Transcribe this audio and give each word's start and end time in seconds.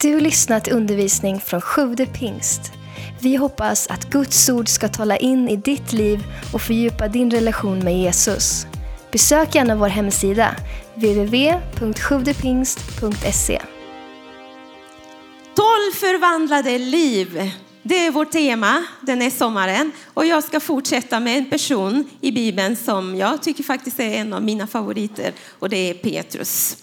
Du 0.00 0.14
har 0.14 0.20
lyssnat 0.20 0.64
till 0.64 0.72
undervisning 0.72 1.40
från 1.40 1.60
Sjude 1.60 2.06
pingst. 2.06 2.72
Vi 3.20 3.36
hoppas 3.36 3.86
att 3.86 4.10
Guds 4.10 4.48
ord 4.48 4.68
ska 4.68 4.88
tala 4.88 5.16
in 5.16 5.48
i 5.48 5.56
ditt 5.56 5.92
liv 5.92 6.24
och 6.52 6.62
fördjupa 6.62 7.08
din 7.08 7.30
relation 7.30 7.78
med 7.78 7.98
Jesus. 7.98 8.66
Besök 9.12 9.54
gärna 9.54 9.76
vår 9.76 9.88
hemsida, 9.88 10.56
www.sjuvdepingst.se. 10.94 13.62
12 15.54 15.66
förvandlade 15.94 16.78
liv. 16.78 17.50
Det 17.82 18.06
är 18.06 18.10
vårt 18.10 18.32
tema 18.32 18.84
den 19.00 19.20
här 19.20 19.30
sommaren. 19.30 19.92
Och 20.14 20.26
jag 20.26 20.44
ska 20.44 20.60
fortsätta 20.60 21.20
med 21.20 21.38
en 21.38 21.50
person 21.50 22.10
i 22.20 22.32
Bibeln 22.32 22.76
som 22.76 23.16
jag 23.16 23.42
tycker 23.42 23.64
faktiskt 23.64 24.00
är 24.00 24.14
en 24.14 24.32
av 24.32 24.42
mina 24.42 24.66
favoriter. 24.66 25.32
Och 25.58 25.68
det 25.68 25.90
är 25.90 25.94
Petrus. 25.94 26.76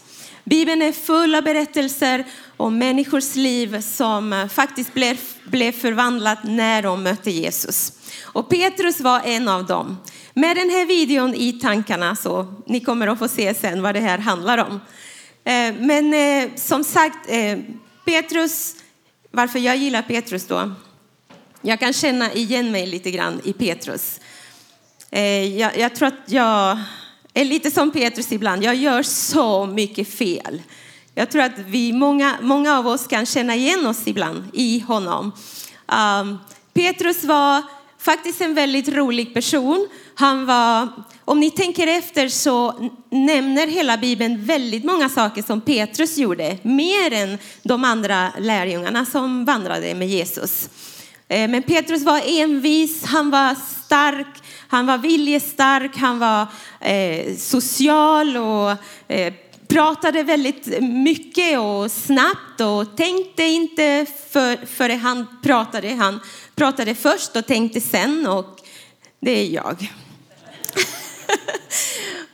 Bibeln 0.46 0.82
är 0.82 0.92
full 0.92 1.36
av 1.36 1.44
berättelser 1.44 2.24
om 2.58 2.78
människors 2.78 3.36
liv 3.36 3.82
som 3.82 4.34
eh, 4.34 4.48
faktiskt 4.48 4.94
blev, 4.94 5.20
blev 5.44 5.72
förvandlat 5.72 6.40
när 6.44 6.82
de 6.82 7.04
mötte 7.04 7.32
Jesus. 7.32 7.94
Och 8.22 8.50
Petrus 8.50 9.00
var 9.00 9.22
en 9.26 9.48
av 9.48 9.66
dem. 9.66 9.98
Med 10.34 10.58
den 10.58 10.70
här 10.70 10.86
videon 10.86 11.36
i 11.36 11.54
tankarna 11.54 12.16
så 12.16 12.54
ni 12.66 12.80
kommer 12.80 13.08
att 13.08 13.20
få 13.20 13.28
se 13.28 13.54
sen 13.54 13.82
vad 13.82 13.96
det 13.96 14.00
här 14.00 14.18
handlar 14.18 14.58
om. 14.58 14.74
Eh, 15.44 15.74
men 15.80 16.14
eh, 16.14 16.50
som 16.56 16.84
sagt, 16.84 17.30
Petrus, 18.06 18.76
varför 19.32 19.60
jag 19.60 19.78
gillar 19.78 20.02
Petrus 20.02 20.46
då? 20.46 20.72
Jag 21.62 21.80
kan 21.80 21.94
känna 21.94 22.34
igen 22.34 22.72
mig 22.72 22.86
lite 22.86 23.12
grann 23.12 23.42
i 23.44 23.54
Petrus. 23.54 24.20
Jag, 25.58 25.78
jag 25.78 25.96
tror 25.96 26.08
att 26.08 26.14
jag 26.26 26.78
är 27.34 27.46
lite 27.46 27.72
som 27.72 27.92
Petrus 27.92 28.32
ibland. 28.32 28.64
Jag 28.64 28.76
gör 28.76 29.04
så 29.04 29.66
mycket 29.66 30.08
fel. 30.08 30.62
Jag 31.16 31.32
tror 31.32 31.42
att 31.42 31.60
vi, 31.68 31.94
många, 31.94 32.36
många 32.42 32.78
av 32.78 32.88
oss 32.88 33.08
kan 33.08 33.26
känna 33.26 33.56
igen 33.56 33.86
oss 33.86 34.02
ibland 34.06 34.44
i 34.54 34.80
honom. 34.80 35.32
Um, 35.88 36.40
Petrus 36.74 37.24
var 37.24 37.62
faktiskt 38.00 38.42
en 38.42 38.54
väldigt 38.54 38.88
rolig 38.88 39.34
person. 39.34 39.88
Han 40.16 40.46
var, 40.46 40.88
om 41.26 41.40
ni 41.40 41.52
tänker 41.52 41.88
efter 41.88 42.28
så 42.28 42.90
nämner 43.10 43.68
hela 43.68 43.98
Bibeln 43.98 44.46
väldigt 44.46 44.84
många 44.84 45.10
saker 45.10 45.42
som 45.42 45.62
Petrus 45.62 46.18
gjorde. 46.18 46.58
Mer 46.62 47.14
än 47.14 47.38
de 47.64 47.84
andra 47.84 48.32
lärjungarna 48.40 49.06
som 49.06 49.46
vandrade 49.46 49.96
med 49.96 50.08
Jesus. 50.08 50.70
Eh, 51.28 51.50
men 51.50 51.64
Petrus 51.64 52.04
var 52.04 52.22
envis, 52.26 53.06
han 53.06 53.30
var 53.30 53.56
stark, 53.86 54.28
han 54.68 54.86
var 54.86 54.98
viljestark, 54.98 55.98
han 55.98 56.20
var 56.20 56.48
eh, 56.80 57.36
social 57.36 58.38
och 58.38 58.72
eh, 59.08 59.34
pratade 59.68 60.24
väldigt 60.24 60.82
mycket 60.82 61.60
och 61.60 61.92
snabbt 61.92 62.62
och 62.62 62.98
tänkte 62.98 63.44
inte 63.44 64.06
för, 64.30 64.66
före 64.66 64.94
han 64.94 65.28
pratade. 65.44 65.90
Han 65.90 66.20
pratade 66.56 66.96
först 66.96 67.36
och 67.36 67.46
tänkte 67.46 67.82
sen 67.82 68.28
och 68.28 68.60
det 69.20 69.32
är 69.32 69.50
jag. 69.50 69.92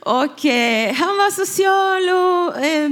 och 0.00 0.44
eh, 0.44 0.94
han 0.94 1.16
var 1.16 1.30
social 1.30 2.08
och 2.08 2.64
eh, 2.64 2.90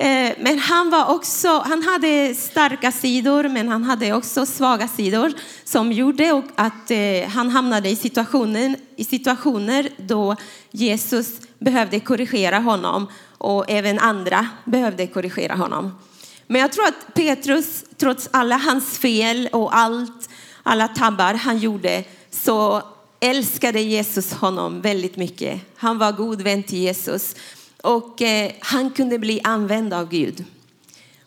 Eh, 0.00 0.32
men 0.38 0.58
han, 0.58 0.90
var 0.90 1.14
också, 1.14 1.48
han 1.58 1.82
hade 1.82 2.34
starka 2.34 2.92
sidor, 2.92 3.48
men 3.48 3.68
han 3.68 3.84
hade 3.84 4.12
också 4.12 4.46
svaga 4.46 4.88
sidor 4.88 5.32
som 5.64 5.92
gjorde 5.92 6.42
att 6.54 6.90
eh, 6.90 7.28
han 7.28 7.50
hamnade 7.50 7.88
i, 7.88 7.96
situationen, 7.96 8.76
i 8.96 9.04
situationer 9.04 9.88
då 9.96 10.36
Jesus 10.70 11.40
behövde 11.58 12.00
korrigera 12.00 12.58
honom 12.58 13.06
och 13.38 13.70
även 13.70 13.98
andra 13.98 14.46
behövde 14.64 15.06
korrigera 15.06 15.54
honom. 15.54 15.98
Men 16.46 16.60
jag 16.60 16.72
tror 16.72 16.84
att 16.86 17.14
Petrus, 17.14 17.84
trots 17.96 18.28
alla 18.32 18.56
hans 18.56 18.98
fel 18.98 19.48
och 19.52 19.76
allt, 19.76 20.28
alla 20.62 20.88
tabbar 20.88 21.34
han 21.34 21.58
gjorde, 21.58 22.04
så 22.30 22.82
älskade 23.20 23.80
Jesus 23.80 24.32
honom 24.32 24.80
väldigt 24.80 25.16
mycket. 25.16 25.60
Han 25.76 25.98
var 25.98 26.12
god 26.12 26.42
vän 26.42 26.62
till 26.62 26.78
Jesus. 26.78 27.34
Och 27.82 28.22
eh, 28.22 28.52
han 28.60 28.90
kunde 28.90 29.18
bli 29.18 29.40
använd 29.44 29.94
av 29.94 30.08
Gud. 30.08 30.44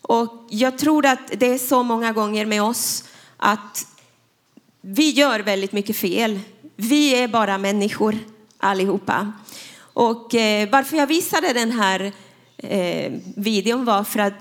Och 0.01 0.47
jag 0.49 0.77
tror 0.77 1.05
att 1.05 1.31
det 1.37 1.53
är 1.53 1.57
så 1.57 1.83
många 1.83 2.11
gånger 2.11 2.45
med 2.45 2.63
oss 2.63 3.03
att 3.37 3.87
vi 4.81 5.09
gör 5.09 5.39
väldigt 5.39 5.71
mycket 5.71 5.95
fel. 5.95 6.39
Vi 6.75 7.15
är 7.15 7.27
bara 7.27 7.57
människor 7.57 8.17
allihopa. 8.57 9.33
Och 9.79 10.35
eh, 10.35 10.69
varför 10.69 10.97
jag 10.97 11.07
visade 11.07 11.53
den 11.53 11.71
här 11.71 12.11
eh, 12.57 13.11
videon 13.35 13.85
var 13.85 14.03
för 14.03 14.19
att 14.19 14.33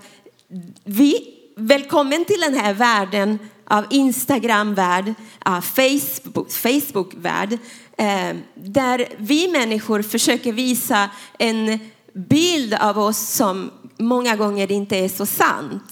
vi, 0.85 1.35
välkommen 1.57 2.25
till 2.25 2.41
den 2.41 2.55
här 2.55 2.75
världen 2.75 3.39
av 3.65 3.87
Instagram-värld, 3.91 5.15
av 5.39 5.61
Facebook, 5.61 6.51
Facebook-värld, 6.53 7.59
eh, 7.99 8.37
där 8.55 9.09
vi 9.17 9.49
människor 9.49 10.03
försöker 10.03 10.53
visa 10.53 11.11
en 11.39 11.79
bild 12.15 12.75
av 12.75 12.99
oss 12.99 13.19
som 13.19 13.71
många 13.99 14.37
gånger 14.37 14.73
inte 14.73 14.97
är 14.97 15.09
så 15.09 15.27
sant. 15.27 15.83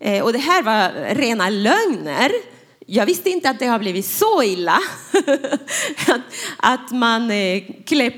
Eh, 0.00 0.24
och 0.24 0.32
det 0.32 0.38
här 0.38 0.62
var 0.62 1.14
rena 1.14 1.48
lögner. 1.48 2.32
Jag 2.86 3.06
visste 3.06 3.30
inte 3.30 3.50
att 3.50 3.58
det 3.58 3.66
har 3.66 3.78
blivit 3.78 4.06
så 4.06 4.42
illa. 4.42 4.78
att, 6.06 6.20
att 6.56 6.90
man 6.90 7.30
eh, 7.30 7.62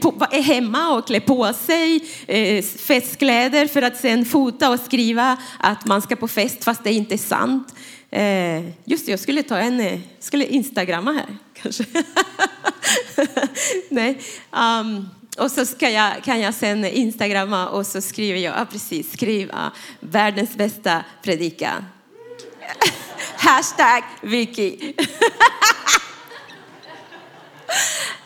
på, 0.01 0.27
är 0.31 0.43
hemma 0.43 0.95
och 0.95 1.07
klär 1.07 1.21
på 1.21 1.53
sig 1.53 2.05
eh, 2.27 2.65
festkläder 2.65 3.67
för 3.67 3.83
att 3.83 3.97
sen 3.97 4.25
fota 4.25 4.71
och 4.71 4.81
skriva 4.81 5.37
att 5.59 5.87
man 5.87 6.03
ska 6.03 6.17
på 6.17 6.29
fest 6.29 6.65
fast 6.65 6.85
det 6.85 6.93
inte 6.93 7.15
är 7.15 7.19
sant. 7.19 7.75
Eh, 8.11 8.65
just 8.85 9.07
det, 9.07 9.11
jag 9.13 9.21
skulle 9.21 9.43
ta 9.43 9.59
en, 9.59 9.81
eh, 9.81 10.01
skulle 10.19 10.45
instagramma 10.47 11.13
här 11.13 11.37
kanske. 11.63 11.85
Nej. 13.89 14.19
Um, 14.53 15.09
och 15.39 15.51
så 15.51 15.67
ska 15.67 15.91
jag, 15.91 16.25
kan 16.25 16.41
jag 16.41 16.55
sen 16.55 16.85
instagramma 16.85 17.69
och 17.69 17.87
så 17.87 18.01
skriver 18.01 18.39
jag, 18.39 18.55
ja 18.61 18.67
precis, 18.73 19.13
skriva 19.13 19.73
världens 20.01 20.55
bästa 20.55 21.05
predika. 21.23 21.85
Hashtag 23.37 24.03
Vicky. 24.21 24.95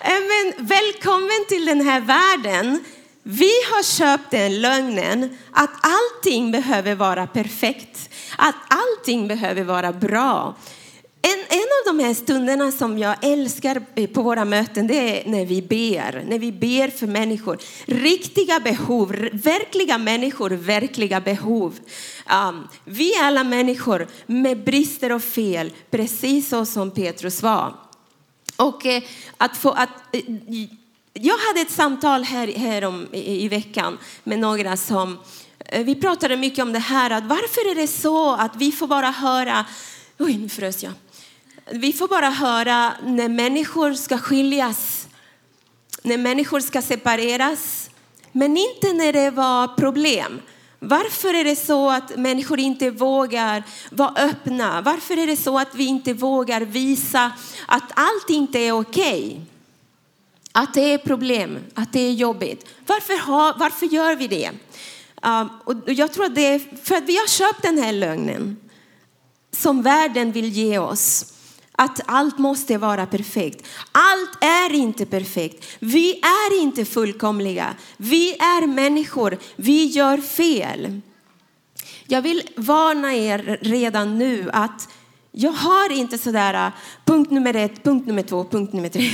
Eh, 0.03 0.13
men 0.13 0.67
välkommen 0.67 1.45
till 1.49 1.67
den 1.67 1.81
här 1.81 2.01
världen. 2.01 2.85
Vi 3.23 3.51
har 3.73 3.83
köpt 3.83 4.31
den 4.31 4.61
lögnen 4.61 5.39
att 5.53 5.71
allting 5.83 6.53
behöver 6.53 6.95
vara 6.95 7.27
perfekt, 7.27 8.11
att 8.39 8.55
allting 8.69 9.29
behöver 9.29 9.65
vara 9.65 9.93
bra. 9.93 10.57
En, 11.23 11.41
en 11.49 11.59
av 11.59 11.97
de 11.97 12.05
här 12.05 12.15
stunderna 12.15 12.73
som 12.73 12.99
jag 12.99 13.25
älskar 13.25 13.83
eh, 13.95 14.11
på 14.11 14.23
våra 14.23 14.45
möten 14.45 14.87
det 14.87 15.21
är 15.21 15.31
när 15.31 15.45
vi 15.45 15.63
ber. 15.63 16.25
När 16.29 16.39
vi 16.39 16.53
ber 16.53 16.89
för 16.89 17.07
människor. 17.07 17.59
Riktiga 17.87 18.61
behov, 18.61 19.29
verkliga 19.33 19.99
människor, 19.99 20.51
verkliga 20.51 21.21
behov. 21.21 21.79
Um, 22.49 22.69
vi 22.85 23.15
är 23.15 23.25
alla 23.25 23.45
människor 23.45 24.07
med 24.27 24.65
brister 24.65 25.13
och 25.13 25.23
fel, 25.23 25.73
precis 25.91 26.49
så 26.49 26.67
som 26.67 26.91
Petrus 26.91 27.43
var. 27.43 27.75
Och 28.57 28.87
eh, 28.87 29.03
att 29.37 29.57
få 29.57 29.71
att 29.71 29.89
eh, 30.13 30.21
jag 31.13 31.39
hade 31.39 31.61
ett 31.61 31.71
samtal 31.71 32.23
här, 32.23 32.47
här 32.47 32.85
om, 32.85 33.07
i, 33.13 33.45
i 33.45 33.49
veckan 33.49 33.99
med 34.25 34.39
några 34.39 34.77
som 34.77 35.19
eh, 35.59 35.85
vi 35.85 35.95
pratade 35.95 36.37
mycket 36.37 36.63
om 36.63 36.73
det 36.73 36.79
här 36.79 37.11
att 37.11 37.25
varför 37.25 37.71
är 37.71 37.75
det 37.75 37.87
så 37.87 38.35
att 38.35 38.57
vi 38.57 38.73
får 38.73 38.87
bara 38.87 39.11
höra 39.11 39.67
Oj, 40.23 40.39
nu 40.39 40.49
frös 40.49 40.83
jag. 40.83 40.93
Vi 41.67 41.93
får 41.93 42.09
bara 42.09 42.31
höra 42.31 42.93
när 43.03 43.29
människor 43.29 43.95
ska 43.95 44.19
skiljas, 44.19 45.09
när 46.03 46.19
människor 46.19 46.61
ska 46.61 46.83
separeras, 46.83 47.91
men 48.33 48.57
inte 48.57 48.93
när 48.93 49.13
det 49.13 49.31
var 49.31 49.69
problem. 49.69 50.41
Varför 50.79 51.35
är 51.35 51.45
det 51.45 51.57
så 51.57 51.91
att 51.91 52.17
människor 52.17 52.61
inte 52.61 52.91
vågar 52.91 53.63
vara 53.91 54.15
öppna? 54.17 54.81
Varför 54.81 55.17
är 55.17 55.27
det 55.27 55.37
så 55.37 55.59
att 55.59 55.75
vi 55.75 55.85
inte 55.85 56.13
vågar 56.13 56.61
visa 56.61 57.33
att 57.67 57.93
allt 57.95 58.31
inte 58.31 58.59
är 58.59 58.73
okej? 58.73 59.27
Okay? 59.27 59.41
Att 60.53 60.75
det 60.75 60.93
är 60.93 60.99
problem, 60.99 61.59
att 61.75 61.93
det 61.93 62.01
är 62.01 62.13
jobbigt. 62.13 62.67
Varför, 62.87 63.27
ha, 63.27 63.55
varför 63.59 63.87
gör 63.87 64.15
vi 64.15 64.29
det? 64.29 64.51
Uh, 65.27 65.47
och 65.65 65.75
jag 65.87 66.13
tror 66.13 66.25
att 66.25 66.35
det 66.35 66.47
är 66.47 66.59
för 66.85 66.95
att 66.95 67.05
vi 67.05 67.17
har 67.17 67.27
köpt 67.27 67.63
den 67.63 67.79
här 67.79 67.93
lögnen 67.93 68.57
som 69.53 69.83
världen 69.83 70.33
vill 70.33 70.49
ge 70.49 70.79
oss 70.79 71.35
att 71.81 72.01
allt 72.07 72.39
måste 72.39 72.79
vara 72.79 73.07
perfekt. 73.07 73.67
Allt 73.93 74.45
är 74.45 74.75
inte 74.75 75.07
perfekt. 75.07 75.67
Vi 75.79 76.21
är 76.21 76.61
inte 76.61 76.85
fullkomliga. 76.85 77.75
Vi 77.97 78.33
är 78.33 78.67
människor. 78.67 79.39
Vi 79.57 79.85
gör 79.85 80.19
fel. 80.19 81.01
Jag 82.07 82.23
vill 82.23 82.43
varna 82.57 83.15
er 83.15 83.59
redan 83.61 84.19
nu 84.19 84.51
att 84.53 84.89
jag 85.33 85.53
har 85.53 85.93
inte 85.93 86.19
sådär 86.19 86.67
äh, 86.67 86.73
punkt 87.05 87.31
nummer 87.31 87.55
ett, 87.55 87.83
punkt 87.83 88.07
nummer 88.07 88.23
två, 88.23 88.45
punkt 88.45 88.73
nummer 88.73 88.89
tre. 88.89 89.11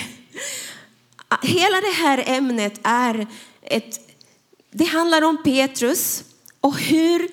Hela 1.42 1.80
det 1.80 1.94
här 2.02 2.24
ämnet 2.26 2.80
är 2.82 3.26
ett, 3.62 4.00
det 4.70 4.84
handlar 4.84 5.22
om 5.22 5.42
Petrus 5.42 6.24
och 6.60 6.80
hur 6.80 7.28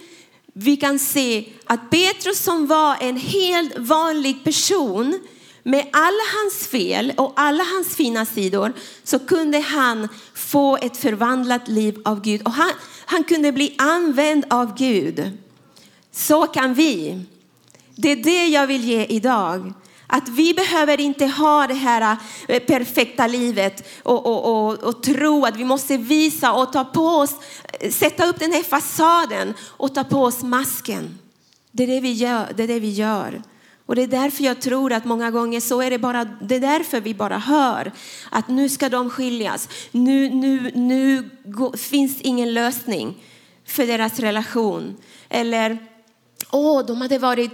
vi 0.54 0.78
kan 0.78 1.00
se 1.00 1.46
att 1.74 1.90
Petrus 1.90 2.40
som 2.40 2.68
var 2.68 2.98
en 3.00 3.18
helt 3.18 3.78
vanlig 3.78 4.44
person 4.44 5.20
med 5.64 5.88
alla 5.94 6.24
hans 6.42 6.68
fel 6.68 7.14
och 7.18 7.34
alla 7.36 7.64
hans 7.64 7.96
fina 7.96 8.26
sidor 8.26 8.74
så 9.04 9.20
kunde 9.20 9.60
han 9.60 10.10
få 10.34 10.78
ett 10.78 10.98
förvandlat 10.98 11.68
liv 11.68 12.02
av 12.06 12.22
Gud 12.22 12.42
och 12.42 12.52
han, 12.52 12.72
han 13.06 13.24
kunde 13.24 13.52
bli 13.52 13.76
använd 13.78 14.46
av 14.50 14.78
Gud. 14.78 15.38
Så 16.12 16.48
kan 16.48 16.74
vi. 16.74 17.22
Det 17.96 18.12
är 18.12 18.16
det 18.16 18.48
jag 18.48 18.68
vill 18.68 18.84
ge 18.84 19.06
idag. 19.06 19.74
Att 20.08 20.30
vi 20.30 20.54
behöver 20.54 21.00
inte 21.02 21.26
ha 21.26 21.68
det 21.68 21.74
här 21.74 22.18
eh, 22.48 22.64
perfekta 22.64 23.28
livet 23.28 23.88
och, 24.04 24.26
och, 24.26 24.70
och, 24.70 24.84
och, 24.84 25.04
tro 25.04 25.46
att 25.46 25.56
vi 25.56 25.64
måste 25.66 25.98
visa 25.98 26.54
och 26.54 26.74
ta 26.74 26.84
på 26.84 27.06
oss, 27.06 27.36
eh, 27.80 27.92
sätta 27.92 28.26
upp 28.26 28.40
den 28.40 28.52
här 28.52 28.64
fasaden 28.64 29.54
och 29.62 29.96
ta 29.96 30.04
på 30.04 30.24
oss 30.24 30.44
masken. 30.44 31.20
Det 31.76 31.84
är 31.84 31.88
det 31.88 32.00
vi 32.00 32.12
gör. 32.12 32.54
Det 32.56 32.64
är 32.64 32.68
det 32.68 32.80
vi 32.80 32.90
gör. 32.90 33.42
Och 33.86 33.96
det 33.96 34.04
är 34.04 34.08
därför 34.08 34.44
jag 34.44 34.62
tror 34.62 34.94
att 34.94 35.06
många 35.06 35.32
gånger 35.32 35.60
så 35.60 35.82
är 35.82 35.90
det 35.90 36.00
bara, 36.00 36.26
det 36.26 36.56
är 36.56 36.60
därför 36.60 37.02
vi 37.02 37.14
bara 37.14 37.38
hör 37.38 37.92
att 38.30 38.48
nu 38.48 38.70
ska 38.70 38.90
de 38.90 39.10
skiljas. 39.10 39.70
Nu, 39.92 40.30
nu, 40.30 40.72
nu 40.76 41.30
går, 41.46 41.78
finns 41.78 42.22
ingen 42.22 42.54
lösning 42.54 43.24
för 43.66 43.88
deras 43.88 44.20
relation. 44.20 44.98
Eller 45.30 45.78
åh, 46.52 46.86
de 46.86 47.02
hade 47.02 47.20
varit, 47.20 47.52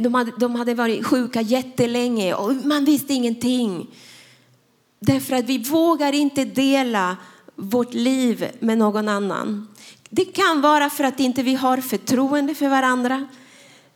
de 0.00 0.14
hade, 0.14 0.32
de 0.38 0.54
hade 0.54 0.74
varit 0.74 1.06
sjuka 1.06 1.40
jättelänge 1.40 2.34
och 2.34 2.54
man 2.54 2.84
visste 2.84 3.12
ingenting. 3.12 3.86
Därför 5.00 5.36
att 5.36 5.44
vi 5.44 5.58
vågar 5.58 6.12
inte 6.12 6.44
dela 6.44 7.16
vårt 7.56 7.94
liv 7.94 8.50
med 8.58 8.78
någon 8.78 9.08
annan. 9.08 9.68
Det 10.10 10.24
kan 10.24 10.60
vara 10.60 10.90
för 10.90 11.04
att 11.04 11.20
inte 11.20 11.42
vi 11.42 11.54
har 11.54 11.76
förtroende 11.76 12.54
för 12.54 12.68
varandra. 12.68 13.26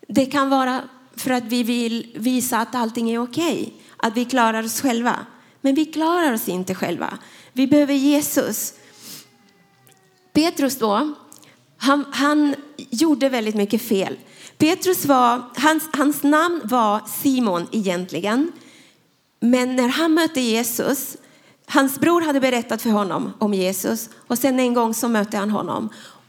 Det 0.07 0.27
kan 0.27 0.51
vara 0.51 0.83
för 1.17 1.31
att 1.31 1.45
vi 1.45 1.63
vill 1.63 2.13
visa 2.15 2.59
att 2.59 2.75
allting 2.75 3.11
är 3.11 3.19
okej, 3.19 3.61
okay, 3.63 3.73
att 3.97 4.17
vi 4.17 4.25
klarar 4.25 4.65
oss 4.65 4.81
själva. 4.81 5.17
Men 5.61 5.75
vi 5.75 5.85
klarar 5.85 6.33
oss 6.33 6.49
inte 6.49 6.75
själva. 6.75 7.19
Vi 7.53 7.67
behöver 7.67 7.95
Jesus. 7.95 8.75
Petrus 10.33 10.79
då, 10.79 11.15
han, 11.77 12.05
han 12.13 12.55
gjorde 12.77 13.29
väldigt 13.29 13.55
mycket 13.55 13.83
fel. 13.83 14.17
Petrus 14.59 15.05
var, 15.05 15.43
hans, 15.57 15.89
hans 15.93 16.23
namn 16.23 16.61
var 16.65 17.01
Simon 17.23 17.67
egentligen. 17.73 18.53
Men 19.41 19.77
när 19.77 19.89
han 19.89 20.15
mötte 20.15 20.41
Jesus, 20.41 21.17
hans 21.67 22.01
bror 22.01 22.21
hade 22.21 22.41
berättat 22.41 22.83
för 22.83 22.91
honom 22.91 23.33
om 23.39 23.55
Jesus 23.55 24.11
och 24.27 24.39
sen 24.39 24.61
en 24.61 24.75
gång 24.75 24.95
så 24.95 25.09
mötte 25.09 25.37
han 25.37 25.51
honom 25.51 25.89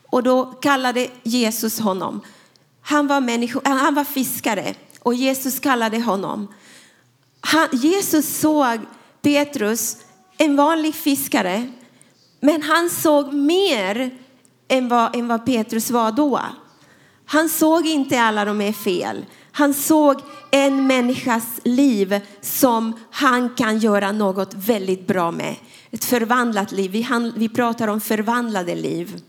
och 0.10 0.24
då 0.24 0.46
kallade 0.46 1.08
Jesus 1.24 1.80
honom 1.80 2.22
han 2.90 3.08
var, 3.08 3.22
människo, 3.22 3.62
han 3.64 3.96
var 3.96 4.04
fiskare 4.04 4.76
och 5.00 5.14
Jesus 5.14 5.60
kallade 5.60 6.02
honom. 6.02 6.48
Han, 7.42 7.68
Jesus 7.72 8.40
såg 8.40 8.80
Petrus, 9.22 9.98
en 10.38 10.56
vanlig 10.56 10.96
fiskare, 10.96 11.68
men 12.40 12.62
han 12.62 12.90
såg 12.90 13.34
mer 13.34 14.12
än 14.68 14.88
vad, 14.88 15.16
än 15.16 15.28
vad 15.28 15.46
Petrus 15.46 15.90
var 15.90 16.12
då. 16.12 16.42
Han 17.26 17.50
såg 17.50 17.86
inte 17.86 18.22
alla 18.22 18.46
de 18.46 18.62
är 18.62 18.74
fel. 18.74 19.26
Han 19.52 19.74
såg 19.74 20.22
en 20.52 20.88
människas 20.88 21.46
liv 21.64 22.22
som 22.42 23.00
han 23.12 23.50
kan 23.50 23.80
göra 23.80 24.12
något 24.12 24.54
väldigt 24.54 25.08
bra 25.08 25.32
med. 25.32 25.56
Ett 25.92 26.06
förvandlat 26.06 26.72
liv. 26.72 26.92
Vi, 26.92 27.02
han, 27.02 27.34
vi 27.36 27.50
pratar 27.50 27.88
om 27.88 28.02
förvandlade 28.02 28.76
liv. 28.76 29.22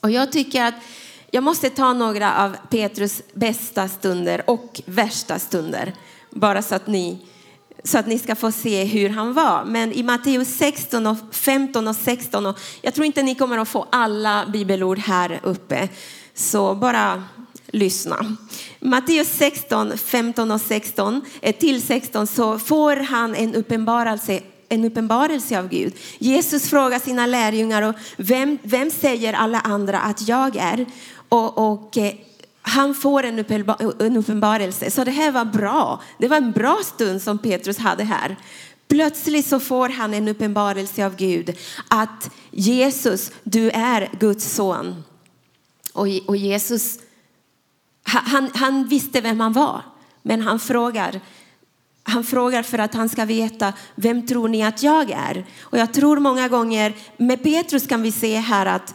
Och 0.00 0.10
jag 0.10 0.32
tycker 0.32 0.64
att 0.64 0.74
jag 1.34 1.44
måste 1.44 1.70
ta 1.70 1.92
några 1.92 2.44
av 2.44 2.56
Petrus 2.70 3.22
bästa 3.32 3.88
stunder 3.88 4.42
och 4.46 4.80
värsta 4.86 5.38
stunder. 5.38 5.94
Bara 6.30 6.62
så 6.62 6.74
att 6.74 6.86
ni, 6.86 7.18
så 7.84 7.98
att 7.98 8.06
ni 8.06 8.18
ska 8.18 8.34
få 8.34 8.52
se 8.52 8.84
hur 8.84 9.08
han 9.08 9.32
var. 9.32 9.64
Men 9.64 9.92
i 9.92 10.02
Matteus 10.02 10.48
16 10.48 11.06
och 11.06 11.16
15 11.30 11.88
och 11.88 11.96
16, 11.96 12.46
och 12.46 12.60
jag 12.82 12.94
tror 12.94 13.06
inte 13.06 13.22
ni 13.22 13.34
kommer 13.34 13.58
att 13.58 13.68
få 13.68 13.86
alla 13.90 14.46
bibelord 14.52 14.98
här 14.98 15.40
uppe. 15.42 15.88
Så 16.34 16.74
bara 16.74 17.24
lyssna. 17.66 18.36
Matteus 18.80 19.28
16, 19.28 19.98
15 19.98 20.50
och 20.50 20.60
16 20.60 21.20
till 21.58 21.82
16 21.82 22.26
så 22.26 22.58
får 22.58 22.96
han 22.96 23.34
en 23.34 23.54
uppenbarelse 23.54 24.40
en 24.68 24.84
uppenbarelse 24.84 25.58
av 25.58 25.68
Gud. 25.68 25.94
Jesus 26.18 26.70
frågar 26.70 26.98
sina 26.98 27.26
lärjungar 27.26 27.82
och 27.82 27.94
vem, 28.16 28.58
vem 28.62 28.90
säger 28.90 29.32
alla 29.32 29.60
andra 29.60 30.00
att 30.00 30.28
jag 30.28 30.56
är? 30.56 30.86
Och, 31.34 31.72
och 31.72 31.96
eh, 31.96 32.14
han 32.62 32.94
får 32.94 33.22
en, 33.22 33.44
en 33.98 34.16
uppenbarelse. 34.16 34.90
Så 34.90 35.04
det 35.04 35.10
här 35.10 35.30
var 35.30 35.44
bra. 35.44 36.02
Det 36.18 36.28
var 36.28 36.36
en 36.36 36.52
bra 36.52 36.80
stund 36.84 37.22
som 37.22 37.38
Petrus 37.38 37.78
hade 37.78 38.04
här. 38.04 38.36
Plötsligt 38.88 39.46
så 39.46 39.60
får 39.60 39.88
han 39.88 40.14
en 40.14 40.28
uppenbarelse 40.28 41.06
av 41.06 41.16
Gud 41.16 41.56
att 41.88 42.30
Jesus, 42.50 43.30
du 43.42 43.70
är 43.70 44.10
Guds 44.20 44.54
son. 44.54 45.04
Och, 45.92 46.06
och 46.26 46.36
Jesus, 46.36 46.98
han, 48.02 48.50
han 48.54 48.84
visste 48.84 49.20
vem 49.20 49.40
han 49.40 49.52
var, 49.52 49.82
men 50.22 50.40
han 50.40 50.60
frågar 50.60 51.20
han 52.06 52.24
frågar 52.24 52.62
för 52.62 52.78
att 52.78 52.94
han 52.94 53.08
ska 53.08 53.24
veta 53.24 53.72
vem 53.94 54.26
tror 54.26 54.48
ni 54.48 54.62
att 54.62 54.82
jag 54.82 55.10
är? 55.10 55.46
Och 55.60 55.78
jag 55.78 55.92
tror 55.92 56.16
många 56.16 56.48
gånger 56.48 56.94
med 57.16 57.42
Petrus 57.42 57.86
kan 57.86 58.02
vi 58.02 58.12
se 58.12 58.36
här 58.36 58.66
att 58.66 58.94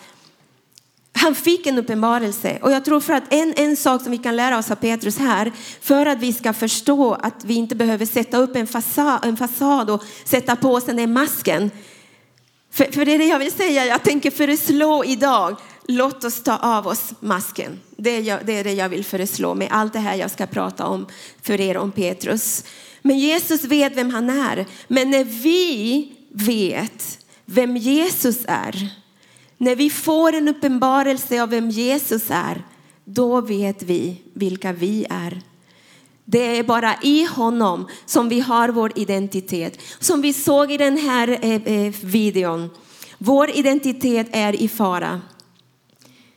han 1.20 1.36
fick 1.36 1.68
en 1.68 1.78
uppenbarelse 1.78 2.60
och 2.62 2.72
jag 2.72 2.86
tror 2.86 3.00
för 3.00 3.14
att 3.14 3.34
en, 3.34 3.54
en 3.58 3.78
sak 3.78 4.02
som 4.02 4.12
vi 4.12 4.18
kan 4.18 4.36
lära 4.36 4.58
oss 4.58 4.72
av 4.72 4.76
Petrus 4.76 5.18
här 5.18 5.52
för 5.82 6.06
att 6.06 6.20
vi 6.20 6.34
ska 6.34 6.54
förstå 6.54 7.14
att 7.14 7.46
vi 7.46 7.54
inte 7.54 7.76
behöver 7.76 8.06
sätta 8.06 8.38
upp 8.38 8.56
en 8.56 8.68
fasad, 8.68 9.20
en 9.26 9.38
fasad 9.38 9.90
och 9.90 10.04
sätta 10.24 10.56
på 10.56 10.74
oss 10.74 10.86
den 10.86 10.96
där 10.96 11.08
masken. 11.08 11.72
För, 12.72 12.86
för 12.86 13.06
det 13.06 13.14
är 13.14 13.20
det 13.20 13.26
jag 13.26 13.40
vill 13.40 13.52
säga, 13.52 13.86
jag 13.86 14.04
tänker 14.04 14.32
föreslå 14.32 15.04
idag, 15.06 15.56
låt 15.88 16.24
oss 16.24 16.44
ta 16.44 16.58
av 16.58 16.88
oss 16.88 17.14
masken. 17.20 17.80
Det 17.98 18.10
är, 18.10 18.22
jag, 18.22 18.40
det 18.46 18.54
är 18.54 18.64
det 18.64 18.74
jag 18.74 18.90
vill 18.90 19.06
föreslå 19.06 19.56
med 19.56 19.68
allt 19.72 19.94
det 19.94 20.00
här 20.00 20.16
jag 20.16 20.32
ska 20.32 20.46
prata 20.46 20.86
om 20.86 21.08
för 21.42 21.62
er 21.62 21.78
om 21.78 21.92
Petrus. 21.92 22.64
Men 23.02 23.20
Jesus 23.20 23.64
vet 23.64 23.96
vem 23.96 24.10
han 24.10 24.30
är. 24.30 24.66
Men 24.88 25.12
när 25.12 25.24
vi 25.24 26.12
vet 26.34 27.20
vem 27.46 27.78
Jesus 27.78 28.38
är 28.48 28.90
när 29.60 29.76
vi 29.76 29.90
får 29.90 30.34
en 30.34 30.48
uppenbarelse 30.48 31.44
av 31.44 31.50
vem 31.50 31.70
Jesus 31.70 32.32
är, 32.32 32.64
då 33.06 33.42
vet 33.42 33.84
vi 33.84 34.22
vilka 34.34 34.74
vi 34.74 35.06
är. 35.10 35.42
Det 36.26 36.58
är 36.58 36.64
bara 36.64 36.96
i 37.02 37.26
honom 37.26 37.88
som 38.06 38.30
vi 38.30 38.40
har 38.40 38.70
vår 38.70 38.92
identitet. 38.96 39.80
Som 40.00 40.22
vi 40.22 40.34
såg 40.34 40.72
i 40.72 40.78
den 40.78 40.98
här 40.98 41.40
eh, 41.42 41.54
eh, 41.54 41.94
videon. 42.04 42.70
Vår 43.18 43.50
identitet 43.50 44.28
är 44.32 44.62
i 44.62 44.68
fara. 44.68 45.22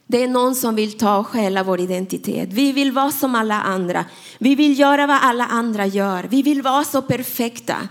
Det 0.07 0.23
är 0.23 0.29
någon 0.29 0.55
som 0.55 0.75
vill 0.75 0.99
ta 0.99 1.17
och 1.17 1.27
stjäla 1.27 1.63
vår 1.63 1.81
identitet. 1.81 2.49
Vi 2.53 2.73
vill 2.73 2.93
vara 2.93 3.11
som 3.11 3.35
alla 3.35 3.63
andra. 3.63 4.05
Vi 4.39 4.55
vill 4.55 4.79
göra 4.79 5.07
vad 5.07 5.19
alla 5.23 5.47
andra 5.47 5.87
gör. 5.87 6.25
Vi 6.25 6.43
vill 6.43 6.63
vara 6.63 6.85
så 6.85 7.03
perfekta. 7.03 7.89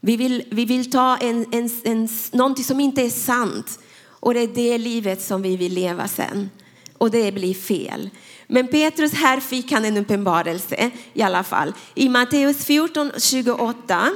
Vi 0.00 0.16
vill, 0.16 0.44
vi 0.50 0.64
vill 0.64 0.90
ta 0.90 1.16
en, 1.16 1.46
en, 1.52 1.70
en, 1.84 2.08
någonting 2.32 2.64
som 2.64 2.80
inte 2.80 3.02
är 3.02 3.10
sant 3.10 3.78
och 4.24 4.34
det 4.34 4.40
är 4.40 4.48
det 4.48 4.78
livet 4.78 5.22
som 5.22 5.42
vi 5.42 5.56
vill 5.56 5.74
leva 5.74 6.08
sen. 6.08 6.50
Och 6.98 7.10
det 7.10 7.32
blir 7.32 7.54
fel. 7.54 8.10
Men 8.46 8.68
Petrus 8.68 9.12
här 9.12 9.40
fick 9.40 9.72
han 9.72 9.84
en 9.84 9.96
uppenbarelse 9.96 10.90
i 11.14 11.22
alla 11.22 11.44
fall. 11.44 11.72
I 11.94 12.08
Matteus 12.08 12.64
14, 12.64 13.10
28 13.18 14.10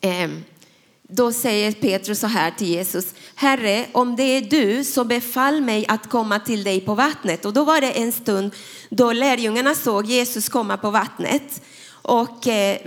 eh, 0.00 0.30
då 1.02 1.32
säger 1.32 1.72
Petrus 1.72 2.20
så 2.20 2.26
här 2.26 2.50
till 2.50 2.66
Jesus. 2.66 3.14
Herre, 3.34 3.86
om 3.92 4.16
det 4.16 4.22
är 4.22 4.40
du 4.40 4.84
så 4.84 5.04
befall 5.04 5.60
mig 5.60 5.86
att 5.88 6.08
komma 6.08 6.38
till 6.38 6.64
dig 6.64 6.80
på 6.80 6.94
vattnet. 6.94 7.44
Och 7.44 7.52
då 7.52 7.64
var 7.64 7.80
det 7.80 7.90
en 7.90 8.12
stund 8.12 8.54
då 8.90 9.12
lärjungarna 9.12 9.74
såg 9.74 10.06
Jesus 10.06 10.48
komma 10.48 10.76
på 10.76 10.90
vattnet. 10.90 11.62
Och 11.90 12.46
eh, 12.46 12.78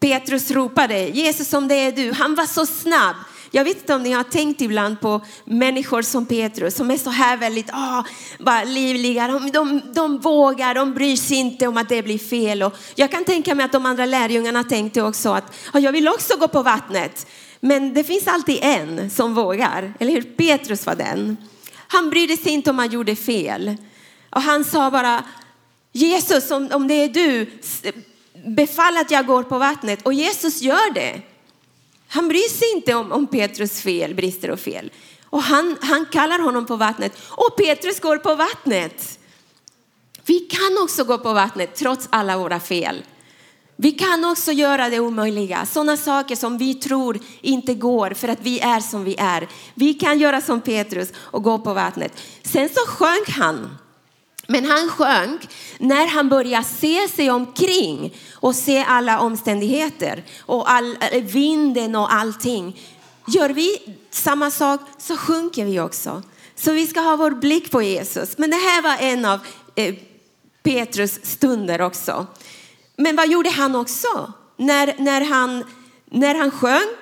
Petrus 0.00 0.50
ropade, 0.50 1.08
Jesus 1.08 1.52
om 1.52 1.68
det 1.68 1.74
är 1.74 1.92
du. 1.92 2.12
Han 2.12 2.34
var 2.34 2.46
så 2.46 2.66
snabb 2.66 3.16
jag 3.54 3.64
vet 3.64 3.76
inte 3.76 3.94
om 3.94 4.02
ni 4.02 4.12
har 4.12 4.22
tänkt 4.22 4.60
ibland 4.60 5.00
på 5.00 5.20
människor 5.44 6.02
som 6.02 6.26
Petrus 6.26 6.74
som 6.74 6.90
är 6.90 6.96
så 6.96 7.10
här 7.10 7.36
väldigt 7.36 7.70
ah, 7.72 8.04
bara 8.38 8.64
livliga. 8.64 9.28
De, 9.28 9.50
de, 9.50 9.80
de 9.94 10.18
vågar, 10.18 10.74
de 10.74 10.94
bryr 10.94 11.16
sig 11.16 11.36
inte 11.36 11.66
om 11.66 11.76
att 11.76 11.88
det 11.88 12.02
blir 12.02 12.18
fel. 12.18 12.62
Och 12.62 12.76
jag 12.94 13.10
kan 13.10 13.24
tänka 13.24 13.54
mig 13.54 13.64
att 13.64 13.72
de 13.72 13.86
andra 13.86 14.06
lärjungarna 14.06 14.64
tänkte 14.64 15.02
också 15.02 15.30
att 15.30 15.54
ah, 15.72 15.78
jag 15.78 15.92
vill 15.92 16.08
också 16.08 16.36
gå 16.36 16.48
på 16.48 16.62
vattnet. 16.62 17.26
Men 17.60 17.94
det 17.94 18.04
finns 18.04 18.26
alltid 18.26 18.58
en 18.62 19.10
som 19.10 19.34
vågar, 19.34 19.94
eller 19.98 20.12
hur? 20.12 20.22
Petrus 20.22 20.86
var 20.86 20.94
den. 20.94 21.36
Han 21.88 22.10
brydde 22.10 22.36
sig 22.36 22.52
inte 22.52 22.70
om 22.70 22.78
han 22.78 22.90
gjorde 22.90 23.16
fel. 23.16 23.76
Och 24.30 24.42
han 24.42 24.64
sa 24.64 24.90
bara 24.90 25.24
Jesus, 25.92 26.50
om, 26.50 26.68
om 26.72 26.88
det 26.88 26.94
är 26.94 27.08
du, 27.08 27.50
befall 28.46 28.96
att 28.96 29.10
jag 29.10 29.26
går 29.26 29.42
på 29.42 29.58
vattnet. 29.58 30.02
Och 30.02 30.14
Jesus 30.14 30.62
gör 30.62 30.94
det. 30.94 31.31
Han 32.14 32.28
bryr 32.28 32.48
sig 32.48 32.72
inte 32.72 32.94
om, 32.94 33.12
om 33.12 33.26
Petrus 33.26 33.80
fel, 33.80 34.14
brister 34.14 34.50
och 34.50 34.60
fel. 34.60 34.90
Och 35.24 35.42
han, 35.42 35.76
han 35.80 36.06
kallar 36.06 36.38
honom 36.38 36.66
på 36.66 36.76
vattnet 36.76 37.12
och 37.28 37.56
Petrus 37.56 38.00
går 38.00 38.16
på 38.16 38.34
vattnet. 38.34 39.18
Vi 40.24 40.38
kan 40.38 40.82
också 40.82 41.04
gå 41.04 41.18
på 41.18 41.32
vattnet 41.32 41.74
trots 41.74 42.08
alla 42.10 42.38
våra 42.38 42.60
fel. 42.60 43.02
Vi 43.76 43.92
kan 43.92 44.24
också 44.24 44.52
göra 44.52 44.88
det 44.88 45.00
omöjliga, 45.00 45.66
sådana 45.66 45.96
saker 45.96 46.36
som 46.36 46.58
vi 46.58 46.74
tror 46.74 47.18
inte 47.40 47.74
går 47.74 48.10
för 48.10 48.28
att 48.28 48.40
vi 48.42 48.60
är 48.60 48.80
som 48.80 49.04
vi 49.04 49.16
är. 49.18 49.48
Vi 49.74 49.94
kan 49.94 50.18
göra 50.18 50.40
som 50.40 50.60
Petrus 50.60 51.12
och 51.16 51.42
gå 51.42 51.58
på 51.58 51.74
vattnet. 51.74 52.12
Sen 52.42 52.68
så 52.68 52.80
sjönk 52.86 53.28
han. 53.28 53.78
Men 54.46 54.64
han 54.64 54.88
sjönk 54.88 55.48
när 55.78 56.06
han 56.06 56.28
började 56.28 56.64
se 56.64 57.08
sig 57.08 57.30
omkring 57.30 58.16
och 58.32 58.54
se 58.54 58.84
alla 58.88 59.20
omständigheter 59.20 60.24
och 60.40 60.70
all, 60.70 60.96
eh, 61.00 61.22
vinden 61.22 61.96
och 61.96 62.12
allting. 62.12 62.80
Gör 63.26 63.50
vi 63.50 63.78
samma 64.10 64.50
sak 64.50 64.80
så 64.98 65.16
sjunker 65.16 65.64
vi 65.64 65.80
också. 65.80 66.22
Så 66.54 66.72
vi 66.72 66.86
ska 66.86 67.00
ha 67.00 67.16
vår 67.16 67.30
blick 67.30 67.70
på 67.70 67.82
Jesus. 67.82 68.38
Men 68.38 68.50
det 68.50 68.56
här 68.56 68.82
var 68.82 68.96
en 69.00 69.24
av 69.24 69.40
eh, 69.74 69.94
Petrus 70.62 71.20
stunder 71.22 71.80
också. 71.80 72.26
Men 72.96 73.16
vad 73.16 73.28
gjorde 73.28 73.50
han 73.50 73.76
också? 73.76 74.32
När, 74.56 74.94
när, 74.98 75.20
han, 75.20 75.64
när 76.10 76.34
han 76.34 76.50
sjönk, 76.50 76.98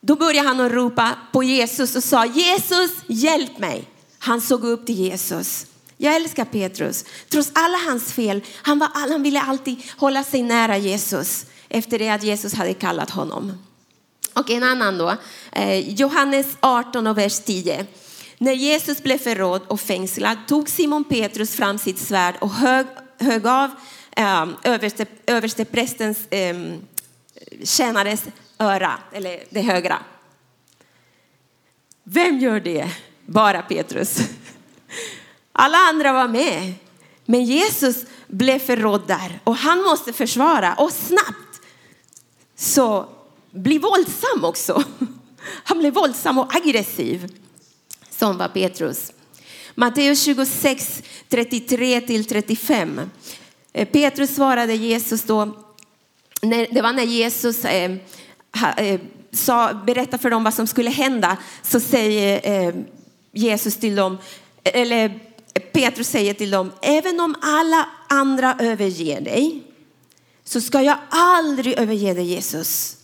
då 0.00 0.16
började 0.16 0.48
han 0.48 0.60
att 0.60 0.72
ropa 0.72 1.10
på 1.32 1.42
Jesus 1.42 1.96
och 1.96 2.04
sa 2.04 2.26
Jesus, 2.26 2.90
hjälp 3.06 3.58
mig. 3.58 3.88
Han 4.18 4.40
såg 4.40 4.64
upp 4.64 4.86
till 4.86 4.98
Jesus. 4.98 5.66
Jag 6.04 6.16
älskar 6.16 6.44
Petrus. 6.44 7.04
Trots 7.28 7.50
alla 7.54 7.78
hans 7.78 8.12
fel, 8.12 8.40
han, 8.62 8.78
var, 8.78 8.88
han 8.94 9.22
ville 9.22 9.40
alltid 9.40 9.82
hålla 9.96 10.24
sig 10.24 10.42
nära 10.42 10.76
Jesus 10.76 11.46
efter 11.68 11.98
det 11.98 12.08
att 12.08 12.22
Jesus 12.22 12.54
hade 12.54 12.74
kallat 12.74 13.10
honom. 13.10 13.52
Och 14.34 14.50
en 14.50 14.62
annan 14.62 14.98
då, 14.98 15.16
eh, 15.52 15.78
Johannes 15.78 16.46
18 16.60 17.06
och 17.06 17.18
vers 17.18 17.40
10. 17.40 17.86
När 18.38 18.52
Jesus 18.52 19.02
blev 19.02 19.18
förrådd 19.18 19.62
och 19.68 19.80
fängslad 19.80 20.38
tog 20.48 20.68
Simon 20.68 21.04
Petrus 21.04 21.56
fram 21.56 21.78
sitt 21.78 21.98
svärd 21.98 22.34
och 22.40 22.50
högg, 22.50 22.86
högg 23.18 23.46
av 23.46 23.70
eh, 24.16 24.46
överste, 24.62 25.06
överste 25.26 25.64
prästens 25.64 26.26
eh, 26.30 26.56
tjänares 27.62 28.24
öra, 28.58 28.98
eller 29.12 29.44
det 29.50 29.60
högra. 29.60 29.98
Vem 32.02 32.38
gör 32.38 32.60
det? 32.60 32.88
Bara 33.26 33.62
Petrus. 33.62 34.18
Alla 35.56 35.78
andra 35.78 36.12
var 36.12 36.28
med. 36.28 36.74
Men 37.26 37.44
Jesus 37.44 37.96
blev 38.26 38.58
förrådd 38.58 39.02
där 39.06 39.40
och 39.44 39.56
han 39.56 39.82
måste 39.82 40.12
försvara 40.12 40.74
och 40.74 40.92
snabbt 40.92 41.60
så 42.56 43.08
bli 43.50 43.78
våldsam 43.78 44.44
också. 44.44 44.82
Han 45.64 45.78
blev 45.78 45.94
våldsam 45.94 46.38
och 46.38 46.56
aggressiv 46.56 47.34
som 48.10 48.38
var 48.38 48.48
Petrus. 48.48 49.12
Matteus 49.74 50.22
26, 50.22 51.02
33 51.28 52.00
till 52.00 52.24
35. 52.24 53.00
Eh, 53.72 53.88
Petrus 53.88 54.34
svarade 54.34 54.74
Jesus 54.74 55.22
då, 55.22 55.64
det 56.70 56.82
var 56.82 56.92
när 56.92 57.02
Jesus 57.02 57.64
eh, 57.64 57.92
eh, 58.76 59.00
sa, 59.32 59.74
berättade 59.74 60.22
för 60.22 60.30
dem 60.30 60.44
vad 60.44 60.54
som 60.54 60.66
skulle 60.66 60.90
hända, 60.90 61.36
så 61.62 61.80
säger 61.80 62.74
Jesus 63.32 63.76
till 63.76 63.96
dem, 63.96 64.18
eller 64.64 65.20
Petrus 65.72 66.08
säger 66.08 66.34
till 66.34 66.50
dem, 66.50 66.72
även 66.82 67.20
om 67.20 67.34
alla 67.42 67.88
andra 68.08 68.56
överger 68.60 69.20
dig 69.20 69.62
så 70.44 70.60
ska 70.60 70.82
jag 70.82 70.96
aldrig 71.10 71.78
överge 71.78 72.14
dig 72.14 72.24
Jesus. 72.24 72.96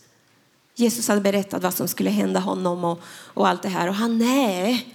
Jesus 0.74 1.08
hade 1.08 1.20
berättat 1.20 1.62
vad 1.62 1.74
som 1.74 1.88
skulle 1.88 2.10
hända 2.10 2.40
honom 2.40 2.84
och, 2.84 3.00
och 3.08 3.48
allt 3.48 3.62
det 3.62 3.68
här 3.68 3.88
och 3.88 3.94
han 3.94 4.18
nej, 4.18 4.94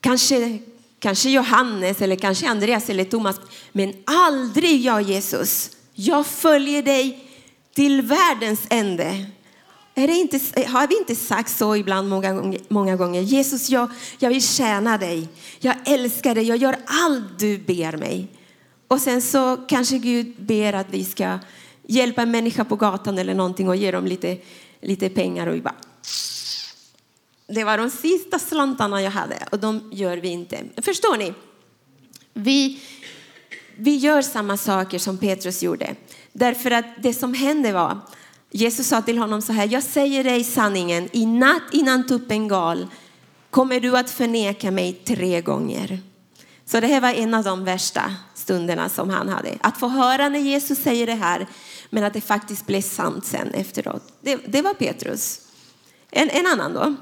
kanske, 0.00 0.58
kanske 0.98 1.30
Johannes 1.30 2.02
eller 2.02 2.16
kanske 2.16 2.48
Andreas 2.48 2.90
eller 2.90 3.04
Thomas, 3.04 3.40
men 3.72 3.94
aldrig 4.06 4.80
jag 4.80 5.02
Jesus. 5.02 5.70
Jag 5.94 6.26
följer 6.26 6.82
dig 6.82 7.24
till 7.74 8.02
världens 8.02 8.60
ände. 8.70 9.26
Är 9.98 10.06
det 10.06 10.14
inte, 10.14 10.40
har 10.66 10.86
vi 10.86 10.98
inte 10.98 11.14
sagt 11.14 11.56
så 11.56 11.76
ibland 11.76 12.08
många 12.08 12.32
gånger? 12.32 12.60
Många 12.68 12.96
gånger? 12.96 13.20
Jesus, 13.20 13.70
jag, 13.70 13.90
jag 14.18 14.28
vill 14.28 14.42
tjäna 14.42 14.98
dig. 14.98 15.28
Jag 15.58 15.74
älskar 15.84 16.34
dig. 16.34 16.44
Jag 16.44 16.56
gör 16.56 16.76
allt 16.84 17.38
du 17.38 17.58
ber 17.58 17.96
mig. 17.96 18.28
Och 18.88 19.00
sen 19.00 19.22
så 19.22 19.56
kanske 19.68 19.98
Gud 19.98 20.34
ber 20.38 20.72
att 20.72 20.86
vi 20.90 21.04
ska 21.04 21.38
hjälpa 21.86 22.22
en 22.22 22.30
människa 22.30 22.64
på 22.64 22.76
gatan 22.76 23.18
eller 23.18 23.34
någonting 23.34 23.68
och 23.68 23.76
ge 23.76 23.90
dem 23.90 24.06
lite, 24.06 24.38
lite 24.80 25.08
pengar 25.08 25.46
och 25.46 25.54
vi 25.54 25.60
bara 25.60 25.74
det 27.46 27.64
var 27.64 27.78
de 27.78 27.90
sista 27.90 28.38
slantarna 28.38 29.02
jag 29.02 29.10
hade 29.10 29.36
och 29.52 29.58
de 29.58 29.90
gör 29.92 30.16
vi 30.16 30.28
inte. 30.28 30.64
Förstår 30.82 31.16
ni? 31.16 31.34
Vi, 32.32 32.80
vi 33.76 33.96
gör 33.96 34.22
samma 34.22 34.56
saker 34.56 34.98
som 34.98 35.18
Petrus 35.18 35.62
gjorde. 35.62 35.94
Därför 36.32 36.70
att 36.70 36.84
det 36.98 37.14
som 37.14 37.34
hände 37.34 37.72
var 37.72 37.98
Jesus 38.50 38.86
sa 38.86 39.02
till 39.02 39.18
honom 39.18 39.42
så 39.42 39.52
här, 39.52 39.68
jag 39.72 39.82
säger 39.82 40.24
dig 40.24 40.44
sanningen, 40.44 41.08
i 41.12 41.26
natt 41.26 41.62
innan 41.72 42.06
tuppen 42.06 42.48
gal 42.48 42.86
kommer 43.50 43.80
du 43.80 43.96
att 43.96 44.10
förneka 44.10 44.70
mig 44.70 44.92
tre 44.92 45.40
gånger. 45.40 46.00
Så 46.64 46.80
det 46.80 46.86
här 46.86 47.00
var 47.00 47.12
en 47.12 47.34
av 47.34 47.44
de 47.44 47.64
värsta 47.64 48.14
stunderna 48.34 48.88
som 48.88 49.10
han 49.10 49.28
hade. 49.28 49.58
Att 49.60 49.80
få 49.80 49.88
höra 49.88 50.28
när 50.28 50.38
Jesus 50.38 50.78
säger 50.78 51.06
det 51.06 51.14
här, 51.14 51.46
men 51.90 52.04
att 52.04 52.12
det 52.12 52.20
faktiskt 52.20 52.66
blev 52.66 52.82
sant 52.82 53.26
sen 53.26 53.54
efteråt. 53.54 54.02
Det, 54.20 54.36
det 54.46 54.62
var 54.62 54.74
Petrus. 54.74 55.40
En, 56.10 56.30
en 56.30 56.46
annan 56.46 56.72
då. 56.72 56.94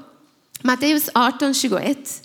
Matteus 0.61 1.09
18, 1.13 1.53
21. 1.53 2.23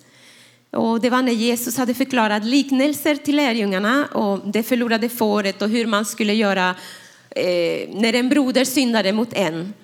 Och 0.71 1.01
det 1.01 1.11
var 1.11 1.23
när 1.23 1.33
Jesus 1.33 1.77
hade 1.77 1.95
förklarat 1.95 2.45
liknelser 2.45 3.17
till 3.17 3.37
lärjungarna 3.37 4.07
och 4.07 4.41
det 4.53 4.63
förlorade 4.63 5.09
fåret 5.09 5.63
och 5.63 5.69
hur 5.69 5.87
man 5.87 6.05
skulle 6.05 6.35
göra 6.35 6.75
eh, 7.37 7.89
när 7.89 8.13
en 8.13 8.29
broder 8.29 8.65
syndade 8.65 9.13
mot 9.13 9.33
en. 9.33 9.75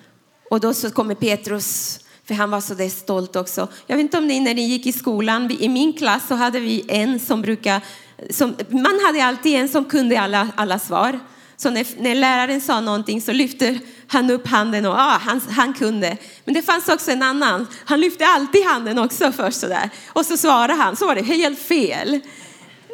Och 0.49 0.59
då 0.59 0.73
så 0.73 0.91
kommer 0.91 1.15
Petrus, 1.15 1.99
för 2.27 2.33
han 2.33 2.51
var 2.51 2.61
så 2.61 2.73
där 2.73 2.89
stolt 2.89 3.35
också. 3.35 3.67
Jag 3.87 3.95
vet 3.95 4.03
inte 4.03 4.17
om 4.17 4.27
ni 4.27 4.39
när 4.39 4.53
ni 4.53 4.61
gick 4.61 4.85
i 4.85 4.91
skolan, 4.91 5.51
i 5.59 5.69
min 5.69 5.93
klass 5.93 6.27
så 6.27 6.35
hade 6.35 6.59
vi 6.59 6.85
en 6.87 7.19
som 7.19 7.41
brukar, 7.41 7.81
som, 8.29 8.55
man 8.69 8.99
hade 9.05 9.23
alltid 9.23 9.55
en 9.55 9.69
som 9.69 9.85
kunde 9.85 10.19
alla, 10.19 10.47
alla 10.55 10.79
svar. 10.79 11.19
Så 11.57 11.69
när, 11.69 11.85
när 11.97 12.15
läraren 12.15 12.61
sa 12.61 12.81
någonting 12.81 13.21
så 13.21 13.31
lyfte 13.31 13.79
han 14.07 14.31
upp 14.31 14.47
handen 14.47 14.85
och 14.85 14.93
ah, 14.93 15.17
han, 15.21 15.41
han 15.49 15.73
kunde. 15.73 16.17
Men 16.45 16.53
det 16.53 16.61
fanns 16.61 16.89
också 16.89 17.11
en 17.11 17.23
annan, 17.23 17.67
han 17.85 18.01
lyfte 18.01 18.25
alltid 18.25 18.65
handen 18.65 18.99
också 18.99 19.31
först 19.31 19.59
sådär. 19.59 19.89
Och 20.07 20.25
så 20.25 20.37
svarade 20.37 20.73
han, 20.73 20.95
så 20.95 21.07
var 21.07 21.15
det 21.15 21.21
helt 21.21 21.59
fel. 21.59 22.19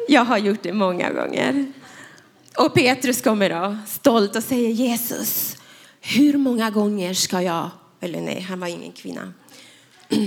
Jag 0.08 0.24
har 0.24 0.38
gjort 0.38 0.62
det 0.62 0.72
många 0.72 1.12
gånger. 1.12 1.72
Och 2.58 2.74
Petrus 2.74 3.22
kommer 3.22 3.50
då 3.50 3.76
stolt 3.86 4.36
och 4.36 4.42
säger 4.42 4.68
Jesus, 4.68 5.56
hur 6.00 6.36
många 6.36 6.70
gånger 6.70 7.14
ska 7.14 7.42
jag, 7.42 7.70
eller 8.00 8.20
nej, 8.20 8.40
han 8.40 8.60
var 8.60 8.66
ingen 8.66 8.92
kvinna. 8.92 9.32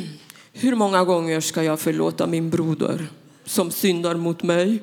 Hur 0.54 0.76
många 0.76 1.04
gånger 1.04 1.42
ska 1.42 1.64
jag 1.64 1.80
förlåta 1.80 2.28
min 2.28 2.50
broder 2.50 3.08
som 3.46 3.72
syndar 3.72 4.16
mot 4.16 4.44
mig? 4.44 4.80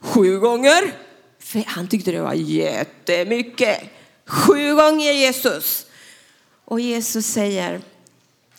Sju 0.00 0.38
gånger? 0.38 0.94
För 1.38 1.64
han 1.66 1.88
tyckte 1.88 2.12
det 2.12 2.20
var 2.20 2.34
jättemycket. 2.34 3.80
Sju 4.26 4.74
gånger 4.74 5.12
Jesus. 5.12 5.86
Och 6.64 6.80
Jesus 6.80 7.26
säger, 7.26 7.80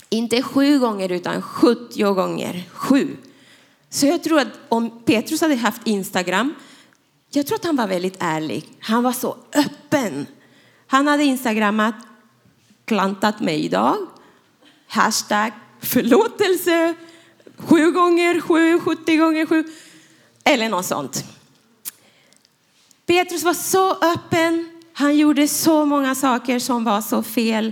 inte 0.10 0.44
sju 0.44 0.80
gånger 0.80 1.12
utan 1.12 1.42
70 1.42 2.14
gånger 2.14 2.64
sju. 2.74 3.18
Så 3.90 4.06
jag 4.06 4.24
tror 4.24 4.40
att 4.40 4.60
om 4.70 5.02
Petrus 5.06 5.42
hade 5.42 5.56
haft 5.56 5.88
Instagram, 5.88 6.54
jag 7.30 7.48
tror 7.48 7.56
att 7.56 7.66
han 7.66 7.76
var 7.76 7.88
väldigt 7.88 8.18
ärlig. 8.20 8.66
Han 8.80 9.04
var 9.04 9.12
så 9.12 9.38
öppen. 9.54 10.26
Han 10.88 11.08
hade 11.08 11.24
Instagrammat, 11.24 11.96
klantat 12.86 13.40
mig 13.40 13.66
idag, 13.66 13.98
hashtag 14.88 15.52
förlåtelse, 15.82 16.94
sju 17.58 17.92
gånger 17.92 18.42
sju, 18.42 18.80
70 18.80 19.18
gånger 19.18 19.46
sju, 19.46 19.64
eller 20.44 20.70
något 20.70 20.86
sånt. 20.86 21.26
Petrus 23.06 23.44
var 23.44 23.54
så 23.54 23.92
öppen. 23.92 24.70
Han 24.94 25.18
gjorde 25.18 25.48
så 25.48 25.86
många 25.86 26.16
saker 26.16 26.60
som 26.60 26.84
var 26.84 27.02
så 27.02 27.24
fel. 27.24 27.72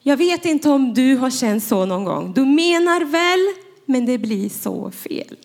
Jag 0.00 0.16
vet 0.16 0.44
inte 0.44 0.68
om 0.68 0.94
du 0.94 1.16
har 1.16 1.30
känt 1.30 1.64
så 1.64 1.86
någon 1.86 2.04
gång. 2.04 2.32
Du 2.32 2.44
menar 2.44 3.00
väl, 3.04 3.62
men 3.84 4.06
det 4.06 4.18
blir 4.18 4.48
så 4.48 4.90
fel. 4.90 5.36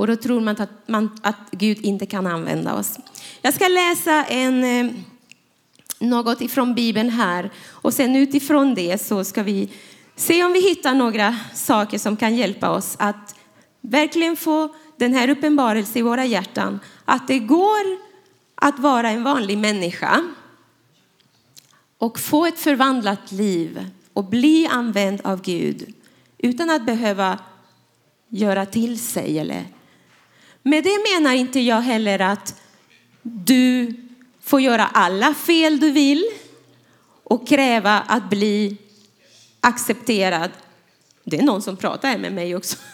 Och 0.00 0.06
då 0.06 0.16
tror 0.16 0.40
man 0.40 0.56
att, 0.62 0.88
man, 0.88 1.18
att 1.22 1.50
Gud 1.50 1.78
inte 1.80 2.06
kan 2.06 2.26
använda 2.26 2.74
oss. 2.74 2.98
Jag 3.42 3.54
ska 3.54 3.68
läsa 3.68 4.24
en, 4.24 4.64
eh, 4.64 4.92
något 5.98 6.40
ifrån 6.40 6.74
Bibeln 6.74 7.10
här 7.10 7.50
och 7.68 7.94
sen 7.94 8.16
utifrån 8.16 8.74
det 8.74 9.02
så 9.02 9.24
ska 9.24 9.42
vi 9.42 9.68
se 10.16 10.44
om 10.44 10.52
vi 10.52 10.60
hittar 10.68 10.94
några 10.94 11.36
saker 11.54 11.98
som 11.98 12.16
kan 12.16 12.36
hjälpa 12.36 12.70
oss 12.70 12.96
att 12.98 13.34
verkligen 13.80 14.36
få 14.36 14.74
den 14.96 15.14
här 15.14 15.28
uppenbarelsen 15.28 15.98
i 15.98 16.02
våra 16.02 16.24
hjärtan 16.24 16.80
att 17.04 17.28
det 17.28 17.38
går 17.38 17.98
att 18.54 18.78
vara 18.78 19.10
en 19.10 19.24
vanlig 19.24 19.58
människa 19.58 20.24
och 21.98 22.18
få 22.18 22.46
ett 22.46 22.58
förvandlat 22.58 23.32
liv 23.32 23.86
och 24.12 24.24
bli 24.24 24.66
använd 24.66 25.20
av 25.24 25.42
Gud 25.42 25.94
utan 26.38 26.70
att 26.70 26.86
behöva 26.86 27.38
göra 28.28 28.66
till 28.66 28.98
sig 28.98 29.38
eller 29.38 29.64
med 30.62 30.84
det 30.84 30.98
menar 31.12 31.34
inte 31.34 31.60
jag 31.60 31.80
heller 31.80 32.18
att 32.18 32.60
du 33.22 33.94
får 34.40 34.60
göra 34.60 34.86
alla 34.86 35.34
fel 35.34 35.80
du 35.80 35.90
vill 35.90 36.24
och 37.24 37.48
kräva 37.48 38.00
att 38.00 38.30
bli 38.30 38.76
accepterad. 39.60 40.50
Det 41.24 41.38
är 41.38 41.42
någon 41.42 41.62
som 41.62 41.76
pratar 41.76 42.18
med 42.18 42.32
mig 42.32 42.56
också. 42.56 42.76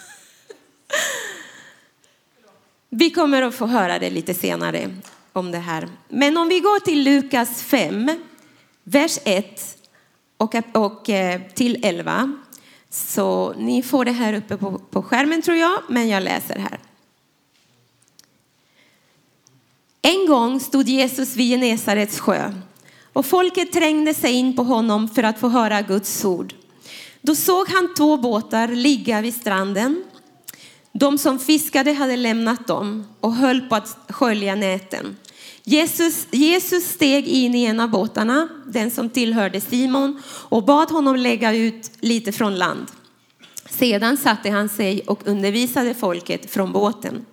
Vi 2.91 3.11
kommer 3.11 3.43
att 3.43 3.55
få 3.55 3.67
höra 3.67 3.99
det 3.99 4.11
lite 4.11 4.35
senare 4.35 4.91
om 5.33 5.51
det 5.51 5.59
här. 5.59 5.89
Men 6.09 6.37
om 6.37 6.49
vi 6.49 6.61
går 6.61 6.81
till 6.81 7.03
Lukas 7.03 7.63
5, 7.63 8.11
vers 8.85 9.19
1 9.25 9.79
och, 10.37 10.55
och 10.75 11.11
eh, 11.11 11.41
till 11.55 11.85
11. 11.85 12.33
Så 12.91 13.55
ni 13.59 13.83
får 13.83 14.05
det 14.05 14.13
här 14.13 14.33
uppe 14.33 14.57
på, 14.57 14.79
på 14.79 15.03
skärmen 15.03 15.43
tror 15.43 15.57
jag, 15.57 15.83
men 15.89 16.09
jag 16.09 16.23
läser 16.23 16.59
här. 16.59 16.79
En 20.07 20.27
gång 20.27 20.61
stod 20.61 20.89
Jesus 20.89 21.37
vid 21.37 21.51
Genesarets 21.51 22.21
sjö 22.21 22.53
och 23.13 23.27
folket 23.27 23.73
trängde 23.73 24.15
sig 24.15 24.33
in 24.33 24.57
på 24.57 24.63
honom 24.63 25.09
för 25.09 25.23
att 25.23 25.41
få 25.41 25.49
höra 25.49 25.83
Guds 25.83 26.25
ord. 26.25 26.55
Då 27.21 27.35
såg 27.35 27.69
han 27.69 27.95
två 27.97 28.17
båtar 28.17 28.69
ligga 28.69 29.21
vid 29.21 29.35
stranden. 29.35 30.05
De 30.93 31.19
som 31.19 31.39
fiskade 31.39 31.93
hade 31.93 32.17
lämnat 32.17 32.67
dem 32.67 33.07
och 33.21 33.35
höll 33.35 33.61
på 33.61 33.75
att 33.75 33.99
skölja 34.09 34.55
näten. 34.55 35.17
Jesus, 35.65 36.27
Jesus 36.31 36.85
steg 36.85 37.27
in 37.27 37.55
i 37.55 37.65
en 37.65 37.81
av 37.81 37.91
båtarna, 37.91 38.49
den 38.67 38.91
som 38.91 39.11
tillhörde 39.11 39.61
Simon, 39.61 40.23
och 40.29 40.65
bad 40.65 40.91
honom 40.91 41.17
lägga 41.17 41.55
ut 41.55 41.91
lite 42.01 42.33
från 42.33 42.55
land. 42.59 42.87
Sedan 43.71 44.17
satte 44.17 44.51
han 44.51 44.69
sig 44.69 45.01
och 45.01 45.27
undervisade 45.29 45.95
folket 45.95 46.51
från 46.51 46.73
båten. 46.73 47.27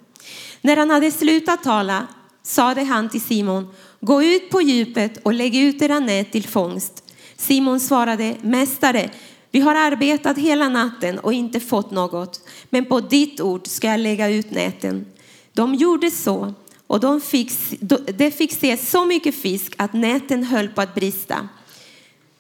När 0.62 0.78
han 0.78 0.90
hade 0.90 1.12
slutat 1.12 1.64
tala 1.64 2.08
sade 2.44 2.84
han 2.84 3.10
till 3.10 3.22
Simon, 3.22 3.68
gå 4.00 4.24
ut 4.24 4.50
på 4.50 4.62
djupet 4.62 5.18
och 5.24 5.34
lägg 5.34 5.56
ut 5.56 5.82
era 5.82 6.00
nät 6.00 6.32
till 6.32 6.48
fångst. 6.48 7.04
Simon 7.38 7.80
svarade, 7.80 8.36
mästare, 8.42 9.10
vi 9.52 9.60
har 9.60 9.76
arbetat 9.76 10.38
hela 10.38 10.70
natten 10.70 11.20
och 11.20 11.34
inte 11.34 11.60
fått 11.60 11.92
något, 11.92 12.42
men 12.70 12.86
på 12.86 13.00
ditt 13.00 13.42
ord 13.42 13.68
ska 13.68 13.88
jag 13.88 14.00
lägga 14.00 14.30
ut 14.30 14.52
näten. 14.52 15.06
De 15.54 15.76
gjorde 15.76 16.12
så 16.12 16.54
och 16.88 17.00
de 17.00 17.22
fick, 17.22 17.52
de 18.18 18.32
fick 18.32 18.54
se 18.54 18.78
så 18.78 19.06
mycket 19.06 19.36
fisk 19.36 19.76
att 19.78 19.94
näten 19.94 20.44
höll 20.44 20.70
på 20.70 20.82
att 20.82 20.96
brista. 20.96 21.50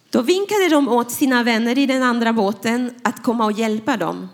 Då 0.09 0.21
vinkade 0.21 0.69
de 0.69 0.87
åt 0.87 1.11
sina 1.11 1.43
vänner 1.43 1.77
i 1.77 1.85
den 1.85 2.03
andra 2.03 2.33
båten 2.33 2.91
att 3.03 3.23
komma 3.23 3.45
och 3.45 3.51
hjälpa 3.51 3.97
dem. 3.97 4.29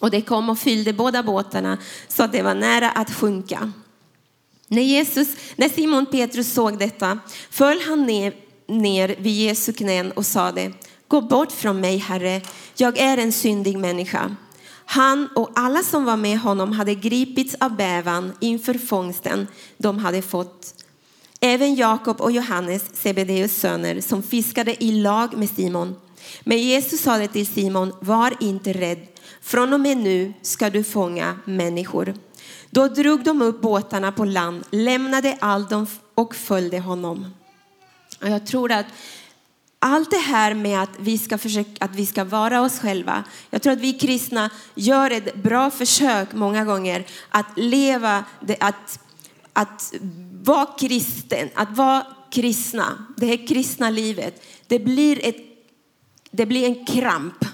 Och 0.00 0.10
det 0.10 0.20
kom 0.20 0.50
och 0.50 0.58
fyllde 0.58 0.92
båda 0.92 1.22
båtarna 1.22 1.78
så 2.08 2.22
att 2.22 2.32
det 2.32 2.42
var 2.42 2.54
nära 2.54 2.90
att 2.90 3.14
sjunka. 3.14 3.72
När, 4.72 4.82
Jesus, 4.82 5.28
när 5.56 5.68
Simon 5.68 6.06
Petrus 6.06 6.52
såg 6.52 6.78
detta 6.78 7.18
föll 7.50 7.80
han 7.80 8.06
ner, 8.06 8.34
ner 8.66 9.16
vid 9.18 9.32
Jesu 9.32 9.72
knän 9.72 10.12
och 10.12 10.26
sade 10.26 10.72
Gå 11.08 11.20
bort 11.20 11.52
från 11.52 11.80
mig, 11.80 11.96
Herre, 11.96 12.40
jag 12.76 12.98
är 12.98 13.18
en 13.18 13.32
syndig 13.32 13.78
människa. 13.78 14.36
Han 14.84 15.28
och 15.36 15.50
alla 15.54 15.82
som 15.82 16.04
var 16.04 16.16
med 16.16 16.38
honom 16.38 16.72
hade 16.72 16.94
gripits 16.94 17.56
av 17.60 17.76
bävan 17.76 18.32
inför 18.40 18.74
fångsten 18.74 19.46
de 19.76 19.98
hade 19.98 20.22
fått. 20.22 20.74
Även 21.40 21.74
Jakob 21.74 22.20
och 22.20 22.32
Johannes, 22.32 22.84
Sebedeus 22.94 23.56
söner, 23.56 24.00
som 24.00 24.22
fiskade 24.22 24.84
i 24.84 24.92
lag 24.92 25.36
med 25.36 25.50
Simon. 25.50 25.96
Men 26.44 26.58
Jesus 26.58 27.00
sade 27.00 27.28
till 27.28 27.46
Simon, 27.46 27.92
var 28.00 28.34
inte 28.40 28.72
rädd. 28.72 29.06
Från 29.42 29.72
och 29.72 29.80
med 29.80 29.96
nu 29.96 30.32
ska 30.42 30.70
du 30.70 30.84
fånga 30.84 31.38
människor. 31.44 32.14
Då 32.74 32.88
drog 32.88 33.24
de 33.24 33.42
upp 33.42 33.60
båtarna 33.60 34.12
på 34.12 34.24
land, 34.24 34.64
lämnade 34.70 35.36
allt 35.40 35.72
och 36.14 36.34
följde 36.34 36.78
honom. 36.78 37.34
Och 38.20 38.28
jag 38.28 38.46
tror 38.46 38.72
att 38.72 38.86
allt 39.78 40.10
det 40.10 40.16
här 40.16 40.54
med 40.54 40.82
att 40.82 40.90
vi 40.98 41.18
ska 41.18 41.38
försöka, 41.38 41.84
att 41.84 41.94
vi 41.94 42.06
ska 42.06 42.24
vara 42.24 42.60
oss 42.60 42.78
själva. 42.78 43.24
Jag 43.50 43.62
tror 43.62 43.72
att 43.72 43.80
vi 43.80 43.92
kristna 43.92 44.50
gör 44.74 45.10
ett 45.10 45.34
bra 45.34 45.70
försök 45.70 46.32
många 46.32 46.64
gånger 46.64 47.06
att 47.28 47.46
leva, 47.56 48.24
att, 48.60 49.00
att 49.52 49.94
vara 50.42 50.66
kristen, 50.78 51.48
att 51.54 51.76
vara 51.76 52.06
kristna. 52.30 53.06
Det 53.16 53.26
här 53.26 53.46
kristna 53.46 53.90
livet, 53.90 54.44
det 54.66 54.78
blir, 54.78 55.26
ett, 55.26 55.36
det 56.30 56.46
blir 56.46 56.66
en 56.66 56.86
kramp. 56.86 57.44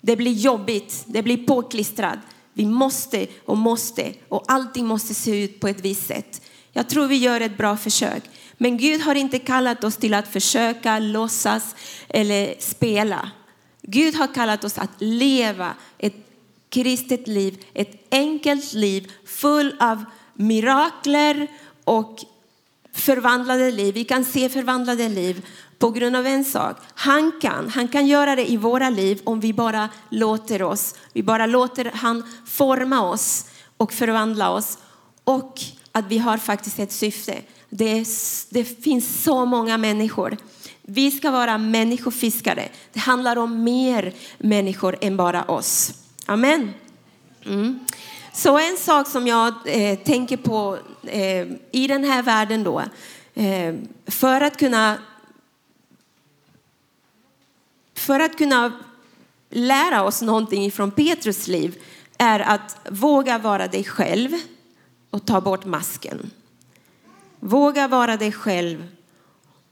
Det 0.00 0.16
blir 0.16 0.32
jobbigt, 0.32 1.04
det 1.06 1.22
blir 1.22 1.46
påklistrat. 1.46 2.18
Vi 2.56 2.66
måste 2.66 3.26
och 3.44 3.56
måste 3.56 4.14
och 4.28 4.44
allting 4.48 4.86
måste 4.86 5.14
se 5.14 5.44
ut 5.44 5.60
på 5.60 5.68
ett 5.68 5.80
visst 5.80 6.06
sätt. 6.06 6.42
Jag 6.72 6.88
tror 6.88 7.06
vi 7.06 7.16
gör 7.16 7.40
ett 7.40 7.56
bra 7.56 7.76
försök. 7.76 8.22
Men 8.56 8.76
Gud 8.78 9.00
har 9.00 9.14
inte 9.14 9.38
kallat 9.38 9.84
oss 9.84 9.96
till 9.96 10.14
att 10.14 10.28
försöka 10.28 10.98
låtsas 10.98 11.74
eller 12.08 12.54
spela. 12.58 13.30
Gud 13.82 14.14
har 14.14 14.34
kallat 14.34 14.64
oss 14.64 14.78
att 14.78 14.90
leva 14.98 15.74
ett 15.98 16.16
kristet 16.68 17.28
liv, 17.28 17.64
ett 17.74 18.06
enkelt 18.10 18.72
liv 18.72 19.12
full 19.24 19.76
av 19.80 20.04
mirakler 20.34 21.46
och 21.84 22.18
förvandlade 22.92 23.70
liv. 23.70 23.94
Vi 23.94 24.04
kan 24.04 24.24
se 24.24 24.48
förvandlade 24.48 25.08
liv 25.08 25.46
på 25.78 25.90
grund 25.90 26.16
av 26.16 26.26
en 26.26 26.44
sak. 26.44 26.76
Han 26.94 27.32
kan, 27.40 27.68
han 27.68 27.88
kan 27.88 28.06
göra 28.06 28.36
det 28.36 28.50
i 28.50 28.56
våra 28.56 28.90
liv 28.90 29.20
om 29.24 29.40
vi 29.40 29.52
bara 29.52 29.88
låter 30.10 30.62
oss. 30.62 30.94
Vi 31.12 31.22
bara 31.22 31.46
låter 31.46 31.90
han 31.94 32.22
forma 32.46 33.10
oss 33.10 33.44
och 33.76 33.92
förvandla 33.92 34.50
oss. 34.50 34.78
Och 35.24 35.60
att 35.92 36.04
vi 36.08 36.18
har 36.18 36.36
faktiskt 36.36 36.78
ett 36.78 36.92
syfte. 36.92 37.40
Det, 37.68 38.04
det 38.50 38.64
finns 38.64 39.22
så 39.22 39.44
många 39.44 39.78
människor. 39.78 40.36
Vi 40.82 41.10
ska 41.10 41.30
vara 41.30 41.58
människofiskare. 41.58 42.68
Det 42.92 43.00
handlar 43.00 43.36
om 43.36 43.64
mer 43.64 44.14
människor 44.38 44.96
än 45.00 45.16
bara 45.16 45.44
oss. 45.44 45.92
Amen. 46.26 46.74
Mm. 47.44 47.78
Så 48.32 48.58
en 48.58 48.76
sak 48.76 49.06
som 49.08 49.26
jag 49.26 49.54
eh, 49.64 49.98
tänker 49.98 50.36
på 50.36 50.78
eh, 51.02 51.46
i 51.72 51.86
den 51.88 52.04
här 52.04 52.22
världen 52.22 52.64
då, 52.64 52.82
eh, 53.34 53.74
för 54.06 54.40
att 54.40 54.56
kunna 54.56 54.96
för 58.06 58.20
att 58.20 58.38
kunna 58.38 58.72
lära 59.50 60.02
oss 60.04 60.22
någonting 60.22 60.72
från 60.72 60.90
Petrus 60.90 61.48
liv 61.48 61.82
är 62.18 62.40
att 62.40 62.76
våga 62.90 63.38
vara 63.38 63.66
dig 63.66 63.84
själv 63.84 64.30
och 65.10 65.26
ta 65.26 65.40
bort 65.40 65.64
masken. 65.64 66.30
Våga 67.40 67.88
vara 67.88 68.16
dig 68.16 68.32
själv 68.32 68.86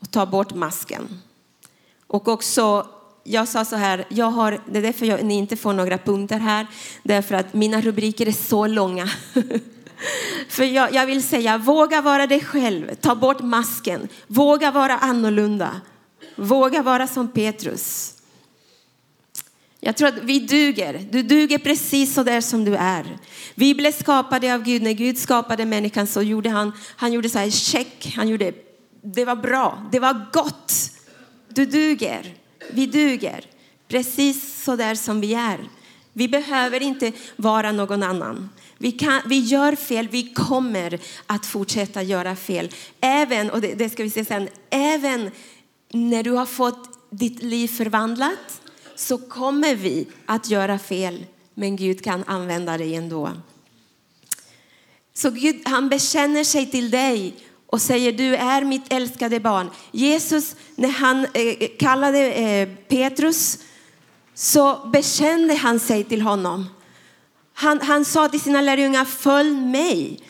och 0.00 0.10
ta 0.10 0.26
bort 0.26 0.54
masken. 0.54 1.20
Och 2.06 2.28
också, 2.28 2.86
jag 3.24 3.48
sa 3.48 3.64
så 3.64 3.76
här, 3.76 4.04
jag 4.08 4.30
har, 4.30 4.60
det 4.66 4.78
är 4.78 4.82
därför 4.82 5.06
jag, 5.06 5.24
ni 5.24 5.34
inte 5.34 5.56
får 5.56 5.72
några 5.72 5.98
punkter 5.98 6.38
här, 6.38 6.66
därför 7.02 7.34
att 7.34 7.54
mina 7.54 7.80
rubriker 7.80 8.28
är 8.28 8.32
så 8.32 8.66
långa. 8.66 9.08
För 10.48 10.64
jag, 10.64 10.92
jag 10.92 11.06
vill 11.06 11.22
säga, 11.22 11.58
våga 11.58 12.00
vara 12.00 12.26
dig 12.26 12.40
själv, 12.40 12.94
ta 12.94 13.14
bort 13.14 13.40
masken, 13.40 14.08
våga 14.26 14.70
vara 14.70 14.98
annorlunda, 14.98 15.80
våga 16.36 16.82
vara 16.82 17.06
som 17.06 17.28
Petrus. 17.28 18.14
Jag 19.86 19.96
tror 19.96 20.08
att 20.08 20.22
vi 20.22 20.38
duger. 20.38 21.06
Du 21.10 21.22
duger 21.22 21.58
precis 21.58 22.14
så 22.14 22.22
där 22.22 22.40
som 22.40 22.64
du 22.64 22.76
är. 22.76 23.18
Vi 23.54 23.74
blev 23.74 23.92
skapade 23.92 24.54
av 24.54 24.62
Gud. 24.62 24.82
När 24.82 24.92
Gud 24.92 25.18
skapade 25.18 25.64
människan 25.64 26.06
så 26.06 26.22
gjorde 26.22 26.50
han, 26.50 26.72
han 26.96 27.12
gjorde 27.12 27.28
så 27.28 27.38
här 27.38 27.50
check. 27.50 28.12
Han 28.16 28.28
gjorde, 28.28 28.52
det 29.02 29.24
var 29.24 29.36
bra, 29.36 29.88
det 29.92 30.00
var 30.00 30.26
gott. 30.32 30.72
Du 31.48 31.66
duger. 31.66 32.34
Vi 32.70 32.86
duger. 32.86 33.44
Precis 33.88 34.64
så 34.64 34.76
där 34.76 34.94
som 34.94 35.20
vi 35.20 35.34
är. 35.34 35.58
Vi 36.12 36.28
behöver 36.28 36.82
inte 36.82 37.12
vara 37.36 37.72
någon 37.72 38.02
annan. 38.02 38.50
Vi, 38.78 38.92
kan, 38.92 39.20
vi 39.26 39.38
gör 39.38 39.74
fel, 39.74 40.08
vi 40.08 40.22
kommer 40.34 41.00
att 41.26 41.46
fortsätta 41.46 42.02
göra 42.02 42.36
fel. 42.36 42.70
Även, 43.00 43.50
och 43.50 43.60
det, 43.60 43.74
det 43.74 43.90
ska 43.90 44.02
vi 44.02 44.10
se 44.10 44.24
sen, 44.24 44.48
även 44.70 45.30
när 45.92 46.22
du 46.22 46.30
har 46.30 46.46
fått 46.46 47.10
ditt 47.10 47.42
liv 47.42 47.68
förvandlat 47.68 48.60
så 48.96 49.18
kommer 49.18 49.74
vi 49.74 50.06
att 50.26 50.50
göra 50.50 50.78
fel, 50.78 51.26
men 51.54 51.76
Gud 51.76 52.04
kan 52.04 52.24
använda 52.24 52.78
dig 52.78 52.94
ändå. 52.94 53.30
Så 55.14 55.30
Gud, 55.30 55.62
han 55.64 55.88
bekänner 55.88 56.44
sig 56.44 56.70
till 56.70 56.90
dig 56.90 57.34
och 57.66 57.82
säger 57.82 58.12
du 58.12 58.36
är 58.36 58.64
mitt 58.64 58.92
älskade 58.92 59.40
barn. 59.40 59.70
Jesus, 59.92 60.56
när 60.74 60.88
han 60.88 61.24
eh, 61.24 61.42
eh, 61.42 61.68
kallade 61.78 62.32
eh, 62.32 62.68
Petrus 62.88 63.58
så 64.34 64.88
bekände 64.92 65.54
han 65.54 65.80
sig 65.80 66.04
till 66.04 66.22
honom. 66.22 66.66
Han, 67.54 67.80
han 67.80 68.04
sa 68.04 68.28
till 68.28 68.40
sina 68.40 68.60
lärjungar, 68.60 69.04
följ 69.04 69.56
mig. 69.56 70.20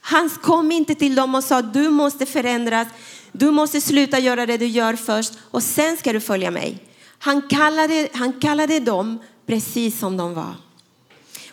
Han 0.00 0.30
kom 0.30 0.72
inte 0.72 0.94
till 0.94 1.14
dem 1.14 1.34
och 1.34 1.44
sa, 1.44 1.62
du 1.62 1.90
måste 1.90 2.26
förändras, 2.26 2.88
du 3.32 3.50
måste 3.50 3.80
sluta 3.80 4.18
göra 4.18 4.46
det 4.46 4.56
du 4.56 4.66
gör 4.66 4.96
först 4.96 5.32
och 5.50 5.62
sen 5.62 5.96
ska 5.96 6.12
du 6.12 6.20
följa 6.20 6.50
mig. 6.50 6.85
Han 7.18 7.42
kallade, 7.42 8.08
han 8.12 8.32
kallade 8.32 8.80
dem 8.80 9.18
precis 9.46 9.98
som 9.98 10.16
de 10.16 10.34
var. 10.34 10.54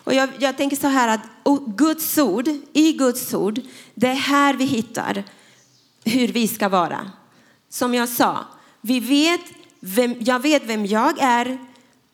Och 0.04 0.14
jag, 0.14 0.28
jag 0.38 0.56
tänker 0.56 0.76
så 0.76 0.86
här 0.86 1.08
att 1.08 1.20
Guds 1.66 2.18
ord, 2.18 2.48
i 2.72 2.92
Guds 2.92 3.34
ord, 3.34 3.60
det 3.94 4.06
är 4.06 4.14
här 4.14 4.54
vi 4.54 4.64
hittar 4.64 5.24
hur 6.04 6.28
vi 6.28 6.48
ska 6.48 6.68
vara. 6.68 7.10
Som 7.68 7.94
jag 7.94 8.08
sa, 8.08 8.44
vi 8.80 9.00
vet 9.00 9.40
vem, 9.80 10.14
jag 10.18 10.40
vet 10.40 10.64
vem 10.64 10.86
jag 10.86 11.18
är 11.20 11.58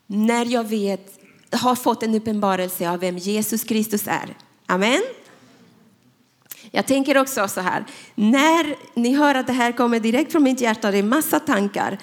när 0.06 0.46
jag 0.46 0.64
vet, 0.64 1.20
har 1.52 1.74
fått 1.74 2.02
en 2.02 2.14
uppenbarelse 2.14 2.90
av 2.90 2.98
vem 2.98 3.18
Jesus 3.18 3.64
Kristus 3.64 4.06
är. 4.06 4.36
Amen. 4.66 5.02
Jag 6.70 6.86
tänker 6.86 7.18
också 7.18 7.48
så 7.48 7.60
här, 7.60 7.84
när 8.14 8.76
ni 8.94 9.14
hör 9.14 9.34
att 9.34 9.46
det 9.46 9.52
här 9.52 9.72
kommer 9.72 10.00
direkt 10.00 10.32
från 10.32 10.42
mitt 10.42 10.60
hjärta, 10.60 10.90
det 10.90 10.98
är 10.98 11.02
massa 11.02 11.40
tankar 11.40 11.98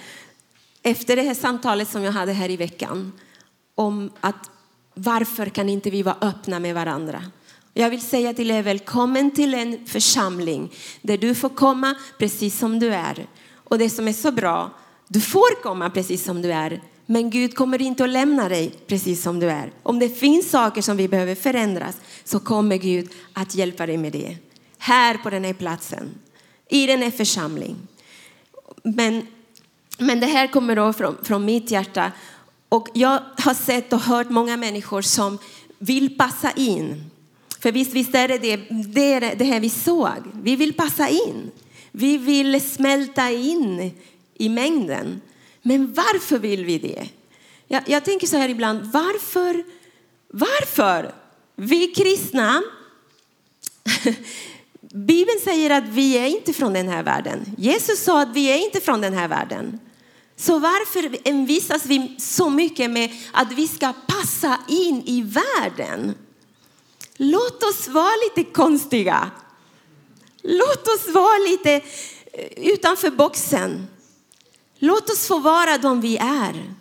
efter 0.87 1.15
det 1.15 1.21
här 1.21 1.33
samtalet 1.33 1.89
som 1.89 2.03
jag 2.03 2.11
hade 2.11 2.33
här 2.33 2.49
i 2.49 2.57
veckan 2.57 3.13
om 3.75 4.11
att 4.19 4.49
varför 4.93 5.45
kan 5.45 5.69
inte 5.69 5.89
vi 5.89 6.03
vara 6.03 6.17
öppna 6.21 6.59
med 6.59 6.75
varandra? 6.75 7.23
Jag 7.73 7.89
vill 7.89 8.01
säga 8.01 8.33
till 8.33 8.51
er 8.51 8.63
välkommen 8.63 9.31
till 9.31 9.53
en 9.53 9.87
församling 9.87 10.71
där 11.01 11.17
du 11.17 11.35
får 11.35 11.49
komma 11.49 11.95
precis 12.17 12.59
som 12.59 12.79
du 12.79 12.93
är. 12.93 13.27
Och 13.53 13.77
det 13.77 13.89
som 13.89 14.07
är 14.07 14.13
så 14.13 14.31
bra, 14.31 14.71
du 15.07 15.21
får 15.21 15.61
komma 15.63 15.89
precis 15.89 16.23
som 16.23 16.41
du 16.41 16.51
är. 16.51 16.81
Men 17.05 17.29
Gud 17.29 17.55
kommer 17.55 17.81
inte 17.81 18.03
att 18.03 18.09
lämna 18.09 18.49
dig 18.49 18.71
precis 18.87 19.23
som 19.23 19.39
du 19.39 19.49
är. 19.49 19.71
Om 19.83 19.99
det 19.99 20.09
finns 20.09 20.49
saker 20.49 20.81
som 20.81 20.97
vi 20.97 21.07
behöver 21.07 21.35
förändras 21.35 21.97
så 22.23 22.39
kommer 22.39 22.77
Gud 22.77 23.09
att 23.33 23.55
hjälpa 23.55 23.85
dig 23.85 23.97
med 23.97 24.11
det. 24.11 24.37
Här 24.77 25.17
på 25.17 25.29
den 25.29 25.43
här 25.43 25.53
platsen, 25.53 26.09
i 26.69 26.87
den 26.87 27.01
här 27.01 27.11
församlingen. 27.11 27.87
Men, 28.83 29.27
men 29.97 30.19
det 30.19 30.27
här 30.27 30.47
kommer 30.47 30.75
då 30.75 30.93
från, 30.93 31.17
från 31.23 31.45
mitt 31.45 31.71
hjärta. 31.71 32.11
Och 32.69 32.87
jag 32.93 33.19
har 33.37 33.53
sett 33.53 33.93
och 33.93 33.99
hört 33.99 34.29
många 34.29 34.57
människor 34.57 35.01
som 35.01 35.37
vill 35.79 36.17
passa 36.17 36.51
in. 36.51 37.03
För 37.59 37.71
visst, 37.71 37.93
visst 37.93 38.15
är 38.15 38.27
det 38.27 38.37
det, 38.37 38.55
det, 38.93 39.13
är 39.13 39.35
det 39.35 39.45
här 39.45 39.59
vi 39.59 39.69
såg. 39.69 40.17
Vi 40.33 40.55
vill 40.55 40.73
passa 40.73 41.09
in. 41.09 41.51
Vi 41.91 42.17
vill 42.17 42.61
smälta 42.61 43.31
in 43.31 43.91
i 44.33 44.49
mängden. 44.49 45.21
Men 45.61 45.93
varför 45.93 46.39
vill 46.39 46.65
vi 46.65 46.77
det? 46.77 47.07
Jag, 47.67 47.83
jag 47.85 48.05
tänker 48.05 48.27
så 48.27 48.37
här 48.37 48.49
ibland, 48.49 48.91
varför? 48.91 49.63
Varför? 50.27 51.13
Vi 51.55 51.87
kristna, 51.87 52.63
Bibeln 54.81 55.39
säger 55.43 55.69
att 55.69 55.87
vi 55.87 56.17
är 56.17 56.27
inte 56.27 56.53
från 56.53 56.73
den 56.73 56.87
här 56.87 57.03
världen. 57.03 57.45
Jesus 57.57 58.03
sa 58.03 58.21
att 58.21 58.35
vi 58.35 58.51
är 58.51 58.57
inte 58.65 58.79
från 58.79 59.01
den 59.01 59.13
här 59.13 59.27
världen. 59.27 59.79
Så 60.39 60.59
varför 60.59 61.17
envisas 61.23 61.85
vi 61.85 62.15
så 62.17 62.49
mycket 62.49 62.91
med 62.91 63.11
att 63.31 63.51
vi 63.51 63.67
ska 63.67 63.93
passa 64.07 64.59
in 64.67 65.03
i 65.05 65.21
världen? 65.21 66.15
Låt 67.17 67.63
oss 67.63 67.87
vara 67.87 68.13
lite 68.27 68.51
konstiga. 68.51 69.31
Låt 70.41 70.87
oss 70.87 71.13
vara 71.13 71.37
lite 71.49 71.73
eh, 71.73 71.81
utanför 72.73 73.11
boxen. 73.11 73.87
Låt 74.79 75.09
oss 75.09 75.27
få 75.27 75.39
vara 75.39 75.77
de 75.77 76.01
vi 76.01 76.17
är. 76.17 76.73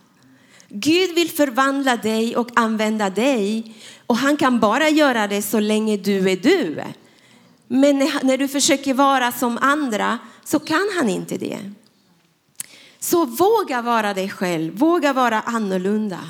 Gud 0.69 1.15
vill 1.15 1.31
förvandla 1.31 1.97
dig 1.97 2.37
och 2.37 2.49
använda 2.55 3.11
dig 3.11 3.75
och 4.07 4.17
han 4.17 4.37
kan 4.37 4.61
bara 4.61 4.89
göra 4.89 5.27
det 5.27 5.43
så 5.43 5.61
länge 5.61 5.97
du 5.97 6.31
är 6.31 6.37
du. 6.37 6.83
Men 7.69 7.99
när 8.23 8.39
du 8.39 8.49
försöker 8.49 8.95
vara 8.95 9.33
som 9.33 9.59
andra 9.61 10.19
så 10.45 10.59
kan 10.59 10.89
han 10.97 11.09
inte 11.09 11.37
det. 11.37 11.59
Så 13.07 13.25
våga 13.25 13.83
vara 13.83 14.15
dig 14.15 14.29
själv, 14.29 14.79
våga 14.79 15.13
vara 15.13 15.41
annorlunda. 15.41 16.21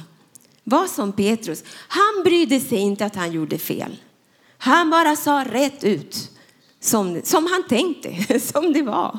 Var 0.64 0.86
som 0.86 1.12
Petrus. 1.12 1.64
Han 1.88 2.22
brydde 2.24 2.60
sig 2.60 2.78
inte 2.78 3.06
att 3.06 3.16
han 3.16 3.32
gjorde 3.32 3.58
fel. 3.58 3.96
Han 4.58 4.90
bara 4.90 5.16
sa 5.16 5.44
rätt 5.44 5.84
ut 5.84 6.30
som, 6.80 7.20
som 7.24 7.46
han 7.46 7.68
tänkte, 7.68 8.40
som 8.52 8.72
det 8.72 8.82
var. 8.82 9.18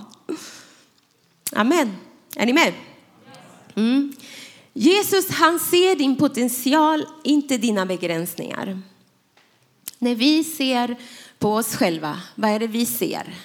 Amen. 1.52 1.96
Är 2.36 2.46
ni 2.46 2.54
med? 2.54 2.74
Mm. 3.76 4.14
Jesus 4.74 5.30
han 5.30 5.60
ser 5.60 5.96
din 5.96 6.16
potential, 6.16 7.06
inte 7.24 7.58
dina 7.58 7.86
begränsningar. 7.86 8.82
När 10.00 10.16
vi 10.16 10.44
ser 10.44 10.96
på 11.40 11.54
oss 11.54 11.76
själva, 11.76 12.22
vad 12.36 12.52
är 12.52 12.60
det 12.60 12.68
vi 12.68 12.86
ser? 12.86 13.36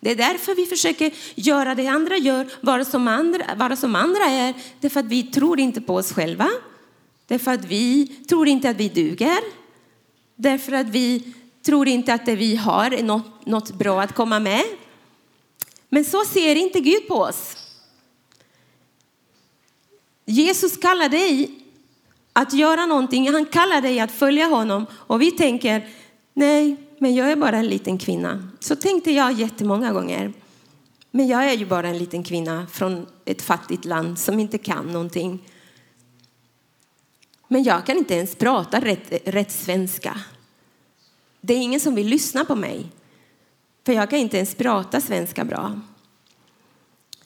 Det 0.00 0.10
är 0.10 0.16
därför 0.16 0.54
vi 0.54 0.66
försöker 0.66 1.12
göra 1.34 1.74
det 1.74 1.86
andra 1.86 2.16
gör, 2.16 2.48
vara 2.60 2.84
som 2.84 3.08
andra, 3.08 3.54
vara 3.56 3.76
som 3.76 3.94
andra 3.94 4.24
är. 4.24 4.54
Därför 4.80 5.00
att 5.00 5.06
vi 5.06 5.22
tror 5.22 5.60
inte 5.60 5.80
på 5.80 5.94
oss 5.94 6.12
själva. 6.12 6.48
Därför 7.26 7.50
att 7.50 7.64
vi 7.64 8.06
tror 8.06 8.48
inte 8.48 8.70
att 8.70 8.76
vi 8.76 8.88
duger. 8.88 9.40
Därför 10.36 10.72
att 10.72 10.88
vi 10.88 11.34
tror 11.62 11.88
inte 11.88 12.14
att 12.14 12.26
det 12.26 12.36
vi 12.36 12.56
har 12.56 12.90
är 12.90 13.02
något, 13.02 13.46
något 13.46 13.72
bra 13.72 14.02
att 14.02 14.14
komma 14.14 14.40
med. 14.40 14.64
Men 15.88 16.04
så 16.04 16.24
ser 16.24 16.56
inte 16.56 16.80
Gud 16.80 17.08
på 17.08 17.14
oss. 17.14 17.56
Jesus 20.24 20.76
kallar 20.76 21.08
dig 21.08 21.50
att 22.32 22.52
göra 22.52 22.86
någonting. 22.86 23.32
Han 23.32 23.46
kallar 23.46 23.80
dig 23.80 24.00
att 24.00 24.12
följa 24.12 24.46
honom. 24.46 24.86
Och 24.92 25.22
vi 25.22 25.30
tänker, 25.30 25.88
nej, 26.34 26.76
men 27.02 27.14
jag 27.14 27.32
är 27.32 27.36
bara 27.36 27.56
en 27.56 27.66
liten 27.66 27.98
kvinna. 27.98 28.48
Så 28.60 28.76
tänkte 28.76 29.12
jag 29.12 29.32
jättemånga 29.32 29.92
gånger. 29.92 30.32
Men 31.10 31.28
jag 31.28 31.44
är 31.44 31.52
ju 31.52 31.66
bara 31.66 31.88
en 31.88 31.98
liten 31.98 32.22
kvinna 32.22 32.66
från 32.66 33.06
ett 33.24 33.42
fattigt 33.42 33.84
land 33.84 34.18
som 34.18 34.38
inte 34.38 34.58
kan 34.58 34.86
någonting. 34.86 35.42
Men 37.48 37.62
jag 37.62 37.86
kan 37.86 37.96
inte 37.96 38.14
ens 38.14 38.34
prata 38.34 38.80
rätt, 38.80 39.12
rätt 39.24 39.50
svenska. 39.50 40.20
Det 41.40 41.54
är 41.54 41.58
ingen 41.58 41.80
som 41.80 41.94
vill 41.94 42.06
lyssna 42.06 42.44
på 42.44 42.54
mig. 42.54 42.86
För 43.86 43.92
jag 43.92 44.10
kan 44.10 44.18
inte 44.18 44.36
ens 44.36 44.54
prata 44.54 45.00
svenska 45.00 45.44
bra. 45.44 45.80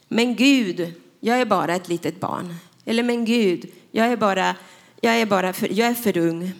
Men 0.08 0.36
Gud, 0.36 0.92
jag 1.20 1.40
är 1.40 1.44
bara 1.44 1.74
ett 1.74 1.88
litet 1.88 2.20
barn. 2.20 2.54
Eller 2.84 3.02
men 3.02 3.24
Gud, 3.24 3.70
jag 3.90 4.06
är 4.06 4.16
bara, 4.16 4.56
jag 5.00 5.20
är 5.20 5.26
bara 5.26 5.52
för, 5.52 5.72
jag 5.72 5.88
är 5.88 5.94
för 5.94 6.16
ung. 6.16 6.52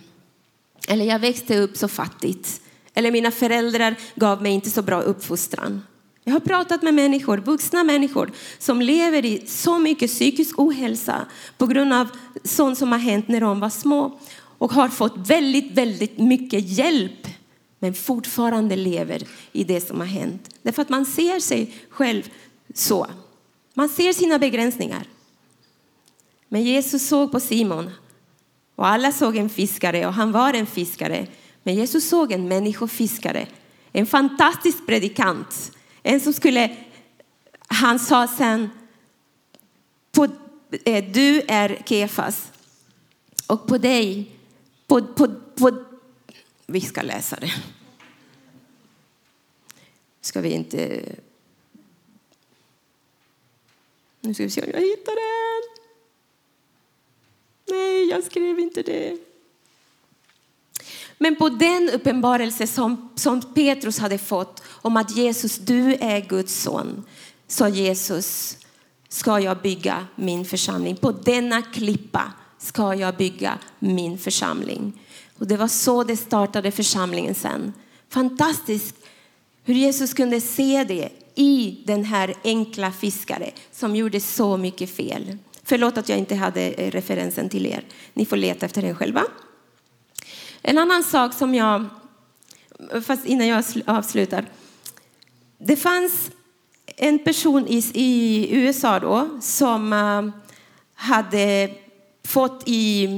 Eller 0.88 1.04
jag 1.04 1.18
växte 1.18 1.58
upp 1.58 1.76
så 1.76 1.88
fattigt. 1.88 2.60
Eller 2.94 3.10
mina 3.10 3.30
föräldrar 3.30 3.96
gav 4.14 4.42
mig 4.42 4.52
inte 4.52 4.70
så 4.70 4.82
bra 4.82 5.00
uppfostran. 5.00 5.82
Jag 6.24 6.32
har 6.32 6.40
pratat 6.40 6.82
med 6.82 6.94
människor, 6.94 7.38
vuxna 7.38 7.84
människor 7.84 8.32
som 8.58 8.82
lever 8.82 9.24
i 9.24 9.46
så 9.46 9.78
mycket 9.78 10.10
psykisk 10.10 10.58
ohälsa 10.58 11.26
på 11.58 11.66
grund 11.66 11.92
av 11.92 12.08
sånt 12.44 12.78
som 12.78 12.92
har 12.92 12.98
hänt 12.98 13.28
när 13.28 13.40
de 13.40 13.60
var 13.60 13.70
små 13.70 14.18
och 14.58 14.72
har 14.72 14.88
fått 14.88 15.16
väldigt, 15.16 15.72
väldigt 15.72 16.18
mycket 16.18 16.68
hjälp 16.68 17.28
men 17.78 17.94
fortfarande 17.94 18.76
lever 18.76 19.22
i 19.52 19.64
det 19.64 19.80
som 19.80 20.00
har 20.00 20.06
hänt. 20.06 20.50
Därför 20.62 20.82
att 20.82 20.88
man 20.88 21.06
ser 21.06 21.40
sig 21.40 21.74
själv 21.90 22.30
så. 22.74 23.06
Man 23.74 23.88
ser 23.88 24.12
sina 24.12 24.38
begränsningar. 24.38 25.06
Men 26.48 26.62
Jesus 26.62 27.08
såg 27.08 27.32
på 27.32 27.40
Simon 27.40 27.90
och 28.74 28.86
alla 28.86 29.12
såg 29.12 29.36
en 29.36 29.50
fiskare 29.50 30.06
och 30.06 30.14
han 30.14 30.32
var 30.32 30.54
en 30.54 30.66
fiskare. 30.66 31.26
Men 31.64 31.74
Jesus 31.74 32.08
såg 32.08 32.32
en 32.32 32.48
människofiskare, 32.48 33.46
en 33.92 34.06
fantastisk 34.06 34.86
predikant, 34.86 35.72
en 36.02 36.20
som 36.20 36.32
skulle, 36.32 36.76
han 37.58 37.98
sa 37.98 38.28
sen, 38.28 38.70
på, 40.12 40.24
eh, 40.84 41.04
du 41.12 41.42
är 41.48 41.82
Kefas 41.86 42.52
och 43.46 43.66
på 43.66 43.78
dig, 43.78 44.30
på, 44.86 45.02
på, 45.02 45.34
på, 45.54 45.84
vi 46.66 46.80
ska 46.80 47.02
läsa 47.02 47.36
det. 47.40 47.52
Ska 50.20 50.40
vi 50.40 50.50
inte, 50.50 51.02
nu 54.20 54.34
ska 54.34 54.42
vi 54.42 54.50
se 54.50 54.62
om 54.62 54.70
jag 54.72 54.80
hittar 54.80 55.14
den. 55.14 55.84
Nej, 57.66 58.08
jag 58.08 58.24
skrev 58.24 58.58
inte 58.58 58.82
det. 58.82 59.33
Men 61.18 61.36
på 61.36 61.48
den 61.48 61.90
uppenbarelse 61.94 62.66
som, 62.66 63.10
som 63.14 63.40
Petrus 63.54 63.98
hade 63.98 64.18
fått 64.18 64.62
om 64.68 64.96
att 64.96 65.16
Jesus, 65.16 65.58
du 65.58 65.94
är 65.94 66.20
Guds 66.20 66.62
son, 66.62 67.04
sa 67.46 67.68
Jesus, 67.68 68.58
ska 69.08 69.40
jag 69.40 69.62
bygga 69.62 70.06
min 70.16 70.44
församling. 70.44 70.96
På 70.96 71.12
denna 71.12 71.62
klippa 71.62 72.32
ska 72.58 72.94
jag 72.94 73.16
bygga 73.16 73.58
min 73.78 74.18
församling. 74.18 75.00
Och 75.38 75.46
det 75.46 75.56
var 75.56 75.68
så 75.68 76.04
det 76.04 76.16
startade 76.16 76.70
församlingen 76.70 77.34
sen. 77.34 77.72
Fantastiskt 78.08 78.96
hur 79.64 79.74
Jesus 79.74 80.14
kunde 80.14 80.40
se 80.40 80.84
det 80.84 81.08
i 81.34 81.82
den 81.86 82.04
här 82.04 82.34
enkla 82.44 82.92
fiskare 82.92 83.50
som 83.72 83.96
gjorde 83.96 84.20
så 84.20 84.56
mycket 84.56 84.90
fel. 84.90 85.38
Förlåt 85.62 85.98
att 85.98 86.08
jag 86.08 86.18
inte 86.18 86.34
hade 86.34 86.60
eh, 86.60 86.90
referensen 86.90 87.48
till 87.48 87.66
er. 87.66 87.84
Ni 88.14 88.26
får 88.26 88.36
leta 88.36 88.66
efter 88.66 88.82
den 88.82 88.96
själva. 88.96 89.22
En 90.66 90.78
annan 90.78 91.04
sak 91.04 91.32
som 91.32 91.54
jag, 91.54 91.84
fast 93.06 93.26
innan 93.26 93.46
jag 93.46 93.64
avslutar. 93.86 94.44
Det 95.58 95.76
fanns 95.76 96.30
en 96.96 97.18
person 97.18 97.66
i, 97.68 97.84
i 97.94 98.48
USA 98.56 99.00
då 99.00 99.28
som 99.40 99.92
uh, 99.92 100.30
hade 100.94 101.70
fått 102.26 102.62
i 102.66 103.08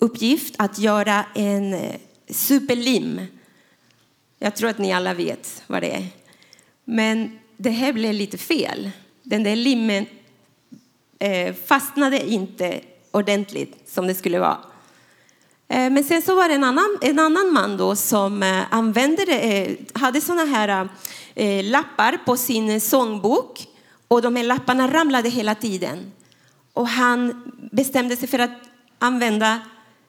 uppgift 0.00 0.54
att 0.58 0.78
göra 0.78 1.24
en, 1.34 1.74
eh, 1.74 1.96
superlim. 2.28 3.20
Jag 4.38 4.56
tror 4.56 4.70
att 4.70 4.78
ni 4.78 4.92
alla 4.92 5.14
vet 5.14 5.62
vad 5.66 5.82
det 5.82 5.94
är. 5.94 6.06
Men 6.84 7.38
det 7.56 7.70
här 7.70 7.92
blev 7.92 8.14
lite 8.14 8.38
fel. 8.38 8.90
Den 9.22 9.42
där 9.42 9.56
limmen 9.56 10.06
eh, 11.18 11.54
fastnade 11.54 12.30
inte 12.30 12.80
ordentligt 13.10 13.88
som 13.88 14.06
det 14.06 14.14
skulle 14.14 14.38
vara. 14.38 14.71
Eh, 15.72 15.90
men 15.90 16.04
sen 16.04 16.22
så 16.22 16.34
var 16.34 16.48
det 16.48 16.54
en 16.54 16.64
annan, 16.64 16.98
en 17.00 17.18
annan 17.18 17.52
man 17.52 17.76
då 17.76 17.96
som 17.96 18.42
eh, 18.42 18.62
använde 18.70 19.24
det, 19.24 19.40
eh, 19.40 19.76
hade 19.94 20.20
såna 20.20 20.44
här 20.44 20.88
lappar 21.62 22.18
på 22.24 22.36
sin 22.36 22.80
sångbok 22.80 23.66
och 24.08 24.22
de 24.22 24.36
här 24.36 24.44
lapparna 24.44 24.92
ramlade 24.92 25.28
hela 25.28 25.54
tiden. 25.54 26.12
Och 26.72 26.88
han 26.88 27.42
bestämde 27.72 28.16
sig 28.16 28.28
för 28.28 28.38
att 28.38 28.60
använda 28.98 29.60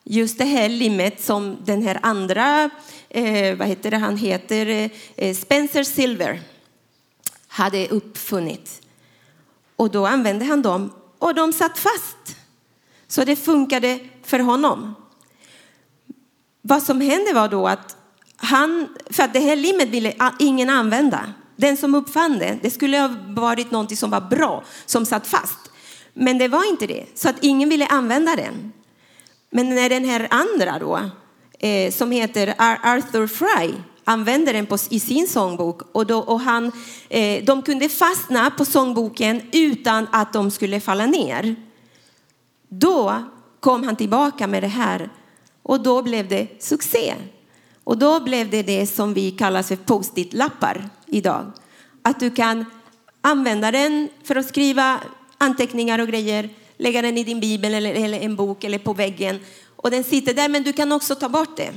just 0.03 0.37
det 0.37 0.45
här 0.45 0.69
limmet 0.69 1.21
som 1.21 1.57
den 1.65 1.81
här 1.81 1.99
andra, 2.01 2.69
eh, 3.09 3.57
vad 3.57 3.67
heter 3.67 3.91
det, 3.91 3.97
han 3.97 4.17
heter 4.17 4.89
eh, 5.15 5.35
Spencer 5.35 5.83
Silver 5.83 6.41
hade 7.47 7.87
uppfunnit. 7.87 8.81
Och 9.75 9.91
då 9.91 10.07
använde 10.07 10.45
han 10.45 10.61
dem 10.61 10.91
och 11.19 11.35
de 11.35 11.53
satt 11.53 11.77
fast. 11.77 12.37
Så 13.07 13.23
det 13.23 13.35
funkade 13.35 13.99
för 14.23 14.39
honom. 14.39 14.95
Vad 16.65 16.83
som 16.83 17.01
hände 17.01 17.33
var 17.33 17.47
då 17.47 17.67
att 17.67 17.97
han, 18.35 18.87
för 19.09 19.23
att 19.23 19.33
det 19.33 19.39
här 19.39 19.55
limmet 19.55 19.89
ville 19.89 20.13
ingen 20.39 20.69
använda. 20.69 21.33
Den 21.55 21.77
som 21.77 21.95
uppfann 21.95 22.39
det, 22.39 22.59
det 22.61 22.69
skulle 22.69 22.99
ha 22.99 23.09
varit 23.27 23.71
något 23.71 23.97
som 23.97 24.09
var 24.09 24.21
bra, 24.21 24.63
som 24.85 25.05
satt 25.05 25.27
fast. 25.27 25.59
Men 26.13 26.37
det 26.37 26.47
var 26.47 26.69
inte 26.69 26.87
det, 26.87 27.05
så 27.13 27.29
att 27.29 27.35
ingen 27.41 27.69
ville 27.69 27.87
använda 27.87 28.35
den. 28.35 28.73
Men 29.49 29.75
när 29.75 29.89
den 29.89 30.05
här 30.05 30.27
andra 30.29 30.79
då, 30.79 31.09
eh, 31.59 31.91
som 31.91 32.11
heter 32.11 32.53
Arthur 32.57 33.27
Fry, 33.27 33.73
använde 34.03 34.53
den 34.53 34.65
på, 34.65 34.77
i 34.89 34.99
sin 34.99 35.27
sångbok 35.27 35.81
och, 35.91 36.05
då, 36.05 36.19
och 36.19 36.39
han, 36.39 36.71
eh, 37.09 37.43
de 37.43 37.61
kunde 37.61 37.89
fastna 37.89 38.51
på 38.51 38.65
sångboken 38.65 39.41
utan 39.51 40.07
att 40.11 40.33
de 40.33 40.51
skulle 40.51 40.79
falla 40.79 41.05
ner. 41.05 41.55
Då 42.69 43.23
kom 43.59 43.83
han 43.83 43.95
tillbaka 43.95 44.47
med 44.47 44.63
det 44.63 44.67
här 44.67 45.09
och 45.63 45.83
då 45.83 46.01
blev 46.01 46.27
det 46.27 46.47
succé. 46.59 47.15
Och 47.83 47.97
då 47.97 48.19
blev 48.19 48.49
det 48.49 48.63
det 48.63 48.87
som 48.87 49.13
vi 49.13 49.31
kallar 49.31 49.63
för 49.63 49.75
post-it-lappar 49.75 50.89
idag. 51.05 51.51
Att 52.01 52.19
du 52.19 52.31
kan 52.31 52.65
använda 53.21 53.71
den 53.71 54.09
för 54.23 54.35
att 54.35 54.45
skriva 54.45 54.99
anteckningar 55.37 55.99
och 55.99 56.07
grejer, 56.07 56.49
lägga 56.77 57.01
den 57.01 57.17
i 57.17 57.23
din 57.23 57.39
bibel 57.39 57.73
eller, 57.73 57.93
eller 57.93 58.19
en 58.19 58.35
bok 58.35 58.63
eller 58.63 58.79
på 58.79 58.93
väggen 58.93 59.39
och 59.75 59.91
den 59.91 60.03
sitter 60.03 60.33
där 60.33 60.49
men 60.49 60.63
du 60.63 60.73
kan 60.73 60.91
också 60.91 61.15
ta 61.15 61.29
bort 61.29 61.57
det. 61.57 61.73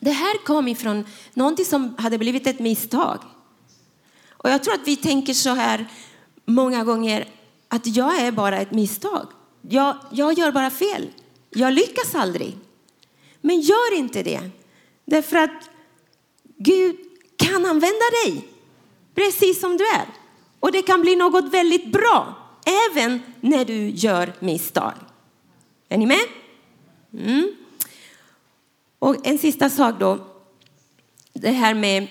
Det 0.00 0.10
här 0.10 0.44
kom 0.44 0.68
ifrån 0.68 1.04
någonting 1.34 1.64
som 1.64 1.94
hade 1.98 2.18
blivit 2.18 2.46
ett 2.46 2.58
misstag. 2.58 3.18
Och 4.30 4.50
jag 4.50 4.64
tror 4.64 4.74
att 4.74 4.88
vi 4.88 4.96
tänker 4.96 5.34
så 5.34 5.50
här 5.50 5.86
många 6.44 6.84
gånger 6.84 7.28
att 7.68 7.86
jag 7.86 8.20
är 8.20 8.32
bara 8.32 8.58
ett 8.60 8.70
misstag. 8.70 9.26
Jag, 9.62 9.96
jag 10.10 10.38
gör 10.38 10.52
bara 10.52 10.70
fel. 10.70 11.08
Jag 11.50 11.72
lyckas 11.72 12.14
aldrig. 12.14 12.56
Men 13.40 13.60
gör 13.60 13.96
inte 13.96 14.22
det. 14.22 14.40
Därför 15.04 15.36
att 15.36 15.70
Gud 16.56 16.96
kan 17.36 17.66
använda 17.66 18.04
dig 18.24 18.48
precis 19.14 19.60
som 19.60 19.76
du 19.76 19.84
är. 19.84 20.06
Och 20.60 20.72
det 20.72 20.82
kan 20.82 21.00
bli 21.00 21.16
något 21.16 21.44
väldigt 21.44 21.92
bra 21.92 22.36
även 22.90 23.22
när 23.40 23.64
du 23.64 23.88
gör 23.88 24.32
misstag. 24.40 24.92
Är 25.88 25.98
ni 25.98 26.06
med? 26.06 26.26
Mm. 27.12 27.54
Och 28.98 29.26
en 29.26 29.38
sista 29.38 29.70
sak 29.70 29.94
då. 30.00 30.26
Det 31.32 31.50
här 31.50 31.74
med 31.74 32.08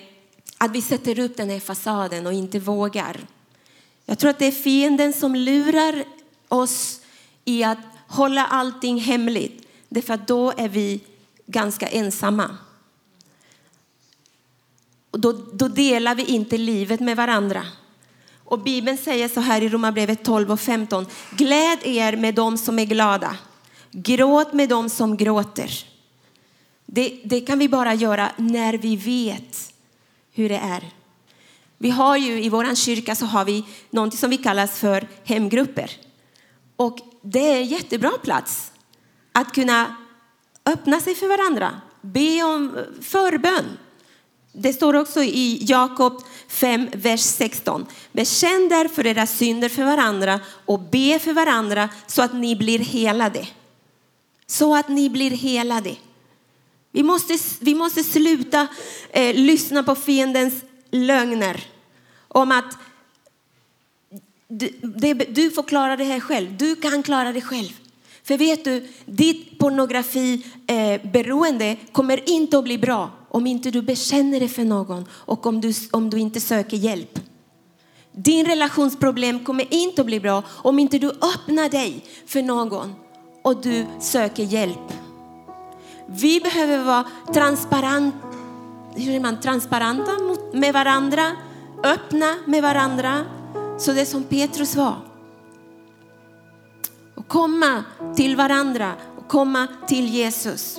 att 0.58 0.70
vi 0.70 0.82
sätter 0.82 1.18
upp 1.18 1.36
den 1.36 1.50
här 1.50 1.60
fasaden 1.60 2.26
och 2.26 2.32
inte 2.32 2.58
vågar. 2.58 3.20
Jag 4.06 4.18
tror 4.18 4.30
att 4.30 4.38
det 4.38 4.46
är 4.46 4.52
fienden 4.52 5.12
som 5.12 5.34
lurar 5.34 6.04
oss 6.48 7.00
i 7.44 7.64
att 7.64 7.78
hålla 8.08 8.46
allting 8.46 9.00
hemligt. 9.00 9.66
Därför 9.88 10.14
att 10.14 10.28
då 10.28 10.50
är 10.56 10.68
vi 10.68 11.00
ganska 11.50 11.88
ensamma. 11.88 12.56
Och 15.10 15.20
då, 15.20 15.32
då 15.32 15.68
delar 15.68 16.14
vi 16.14 16.24
inte 16.24 16.58
livet 16.58 17.00
med 17.00 17.16
varandra. 17.16 17.66
Och 18.44 18.58
Bibeln 18.62 18.98
säger 18.98 19.28
så 19.28 19.40
här 19.40 19.62
i 19.62 19.68
Romarbrevet 19.68 20.24
12 20.24 20.52
och 20.52 20.60
15. 20.60 21.06
Gläd 21.30 21.78
er 21.82 22.16
med 22.16 22.34
dem 22.34 22.58
som 22.58 22.78
är 22.78 22.84
glada. 22.84 23.36
Gråt 23.90 24.52
med 24.52 24.68
dem 24.68 24.88
som 24.88 25.16
gråter. 25.16 25.70
Det, 26.86 27.20
det 27.24 27.40
kan 27.40 27.58
vi 27.58 27.68
bara 27.68 27.94
göra 27.94 28.30
när 28.36 28.74
vi 28.74 28.96
vet 28.96 29.72
hur 30.32 30.48
det 30.48 30.56
är. 30.56 30.90
Vi 31.78 31.90
har 31.90 32.16
ju 32.16 32.42
i 32.42 32.48
vår 32.48 32.74
kyrka 32.74 33.14
så 33.14 33.26
har 33.26 33.44
vi 33.44 33.64
något 33.90 34.14
som 34.14 34.30
vi 34.30 34.36
kallar 34.36 34.66
för 34.66 35.08
hemgrupper. 35.24 35.90
Och 36.76 36.98
det 37.22 37.48
är 37.48 37.56
en 37.56 37.66
jättebra 37.66 38.10
plats 38.22 38.72
att 39.32 39.54
kunna 39.54 39.96
öppna 40.64 41.00
sig 41.00 41.14
för 41.14 41.28
varandra, 41.28 41.80
be 42.00 42.42
om 42.42 42.76
eh, 42.76 43.02
förbön. 43.02 43.78
Det 44.52 44.72
står 44.72 44.96
också 44.96 45.22
i 45.22 45.58
Jakob 45.60 46.22
5, 46.48 46.88
vers 46.92 47.20
16. 47.20 47.86
Bekänn 48.12 48.68
därför 48.68 49.06
era 49.06 49.26
synder 49.26 49.68
för 49.68 49.84
varandra 49.84 50.40
och 50.66 50.80
be 50.80 51.18
för 51.18 51.32
varandra 51.32 51.88
så 52.06 52.22
att 52.22 52.32
ni 52.32 52.56
blir 52.56 52.78
helade. 52.78 53.48
Så 54.46 54.76
att 54.76 54.88
ni 54.88 55.10
blir 55.10 55.30
helade. 55.30 55.96
Vi 56.92 57.02
måste, 57.02 57.38
vi 57.60 57.74
måste 57.74 58.04
sluta 58.04 58.66
eh, 59.10 59.34
lyssna 59.34 59.82
på 59.82 59.94
fiendens 59.94 60.54
lögner 60.90 61.64
om 62.28 62.52
att 62.52 62.76
du, 64.48 64.68
det, 64.82 65.14
du 65.14 65.50
får 65.50 65.62
klara 65.62 65.96
det 65.96 66.04
här 66.04 66.20
själv. 66.20 66.56
Du 66.56 66.76
kan 66.76 67.02
klara 67.02 67.32
det 67.32 67.40
själv. 67.40 67.80
För 68.30 68.38
vet 68.38 68.64
du, 68.64 68.88
ditt 69.06 69.58
pornografiberoende 69.58 71.66
eh, 71.66 71.78
kommer 71.92 72.30
inte 72.30 72.58
att 72.58 72.64
bli 72.64 72.78
bra 72.78 73.10
om 73.28 73.46
inte 73.46 73.70
du 73.70 73.82
bekänner 73.82 74.40
det 74.40 74.48
för 74.48 74.64
någon 74.64 75.04
och 75.12 75.46
om 75.46 75.60
du, 75.60 75.72
om 75.90 76.10
du 76.10 76.18
inte 76.18 76.40
söker 76.40 76.76
hjälp. 76.76 77.20
Din 78.12 78.46
relationsproblem 78.46 79.44
kommer 79.44 79.74
inte 79.74 80.00
att 80.00 80.06
bli 80.06 80.20
bra 80.20 80.42
om 80.48 80.78
inte 80.78 80.98
du 80.98 81.08
öppnar 81.08 81.68
dig 81.68 82.04
för 82.26 82.42
någon 82.42 82.94
och 83.42 83.62
du 83.62 83.86
söker 84.00 84.42
hjälp. 84.42 84.92
Vi 86.06 86.40
behöver 86.40 86.84
vara 86.84 87.04
transparent, 87.34 88.14
hur 88.94 89.14
är 89.14 89.20
man, 89.20 89.40
transparenta 89.40 90.12
med 90.52 90.72
varandra, 90.72 91.22
öppna 91.84 92.36
med 92.46 92.62
varandra. 92.62 93.24
Så 93.78 93.92
det 93.92 94.06
som 94.06 94.24
Petrus 94.24 94.76
var. 94.76 95.09
Och 97.20 97.28
komma 97.28 97.84
till 98.16 98.36
varandra 98.36 98.92
och 99.16 99.28
komma 99.28 99.66
till 99.88 100.08
Jesus. 100.08 100.78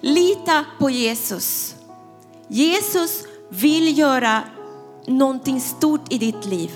Lita 0.00 0.64
på 0.78 0.90
Jesus. 0.90 1.74
Jesus 2.48 3.24
vill 3.48 3.98
göra 3.98 4.42
någonting 5.06 5.60
stort 5.60 6.12
i 6.12 6.18
ditt 6.18 6.44
liv. 6.44 6.70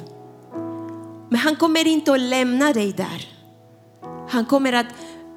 Men 1.28 1.36
han 1.36 1.56
kommer 1.56 1.86
inte 1.86 2.12
att 2.12 2.20
lämna 2.20 2.72
dig 2.72 2.92
där. 2.92 3.28
Han 4.28 4.44
kommer 4.44 4.72
att, 4.72 4.86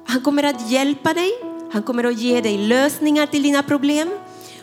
han 0.06 0.20
kommer 0.20 0.42
att 0.42 0.70
hjälpa 0.70 1.14
dig. 1.14 1.30
Han 1.72 1.82
kommer 1.82 2.04
att 2.04 2.18
ge 2.18 2.40
dig 2.40 2.58
lösningar 2.58 3.26
till 3.26 3.42
dina 3.42 3.62
problem. 3.62 4.08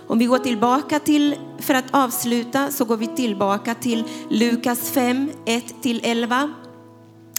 Om 0.08 0.20
vi 0.20 0.26
går 0.26 0.40
tillbaka 0.40 1.00
till, 1.00 1.36
för 1.60 1.74
att 1.74 1.92
avsluta, 1.92 2.72
så 2.72 2.86
går 2.86 2.98
vi 2.98 3.08
tillbaka 3.08 3.76
till 3.76 4.04
Lukas 4.30 4.92
5, 4.92 5.32
1-11. 5.46 6.54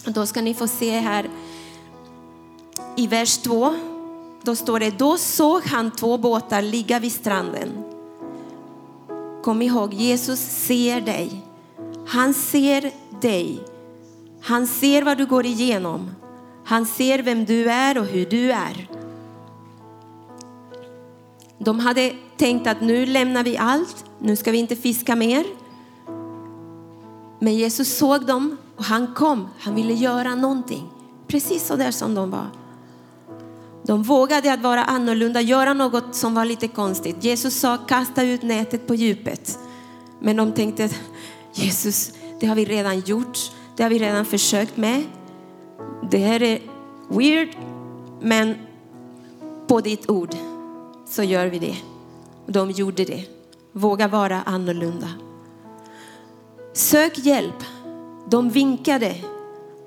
Då 0.05 0.25
ska 0.25 0.41
ni 0.41 0.53
få 0.53 0.67
se 0.67 0.99
här 0.99 1.29
i 2.97 3.07
vers 3.07 3.37
2. 3.37 3.73
Då 4.41 4.55
står 4.55 4.79
det, 4.79 4.99
då 4.99 5.17
såg 5.17 5.63
han 5.63 5.91
två 5.91 6.17
båtar 6.17 6.61
ligga 6.61 6.99
vid 6.99 7.11
stranden. 7.11 7.69
Kom 9.43 9.61
ihåg, 9.61 9.93
Jesus 9.93 10.39
ser 10.39 11.01
dig. 11.01 11.43
Han 12.07 12.33
ser 12.33 12.91
dig. 13.21 13.59
Han 14.41 14.67
ser 14.67 15.03
vad 15.03 15.17
du 15.17 15.25
går 15.25 15.45
igenom. 15.45 16.11
Han 16.65 16.85
ser 16.85 17.19
vem 17.19 17.45
du 17.45 17.71
är 17.71 17.97
och 17.97 18.05
hur 18.05 18.25
du 18.25 18.51
är. 18.51 18.89
De 21.57 21.79
hade 21.79 22.13
tänkt 22.37 22.67
att 22.67 22.81
nu 22.81 23.05
lämnar 23.05 23.43
vi 23.43 23.57
allt, 23.57 24.05
nu 24.19 24.35
ska 24.35 24.51
vi 24.51 24.57
inte 24.57 24.75
fiska 24.75 25.15
mer. 25.15 25.45
Men 27.39 27.55
Jesus 27.55 27.97
såg 27.97 28.25
dem 28.25 28.57
och 28.77 28.83
han 28.83 29.13
kom, 29.13 29.47
han 29.59 29.75
ville 29.75 29.93
göra 29.93 30.35
någonting. 30.35 30.89
Precis 31.27 31.65
så 31.65 31.75
där 31.75 31.91
som 31.91 32.15
de 32.15 32.31
var. 32.31 32.47
De 33.83 34.03
vågade 34.03 34.53
att 34.53 34.61
vara 34.61 34.83
annorlunda, 34.83 35.41
göra 35.41 35.73
något 35.73 36.15
som 36.15 36.35
var 36.35 36.45
lite 36.45 36.67
konstigt. 36.67 37.23
Jesus 37.23 37.59
sa 37.59 37.77
kasta 37.77 38.23
ut 38.23 38.41
nätet 38.41 38.87
på 38.87 38.95
djupet. 38.95 39.59
Men 40.19 40.35
de 40.35 40.51
tänkte 40.51 40.89
Jesus, 41.53 42.11
det 42.39 42.47
har 42.47 42.55
vi 42.55 42.65
redan 42.65 42.99
gjort. 42.99 43.51
Det 43.75 43.83
har 43.83 43.89
vi 43.89 43.99
redan 43.99 44.25
försökt 44.25 44.77
med. 44.77 45.03
Det 46.11 46.17
här 46.17 46.43
är 46.43 46.61
weird, 47.09 47.49
men 48.21 48.55
på 49.67 49.81
ditt 49.81 50.09
ord. 50.09 50.35
så 51.07 51.23
gör 51.23 51.47
vi 51.47 51.59
det. 51.59 51.75
De 52.47 52.71
gjorde 52.71 53.05
det. 53.05 53.25
Våga 53.71 54.07
vara 54.07 54.41
annorlunda. 54.41 55.07
Sök 56.73 57.17
hjälp. 57.17 57.63
De 58.29 58.49
vinkade 58.49 59.15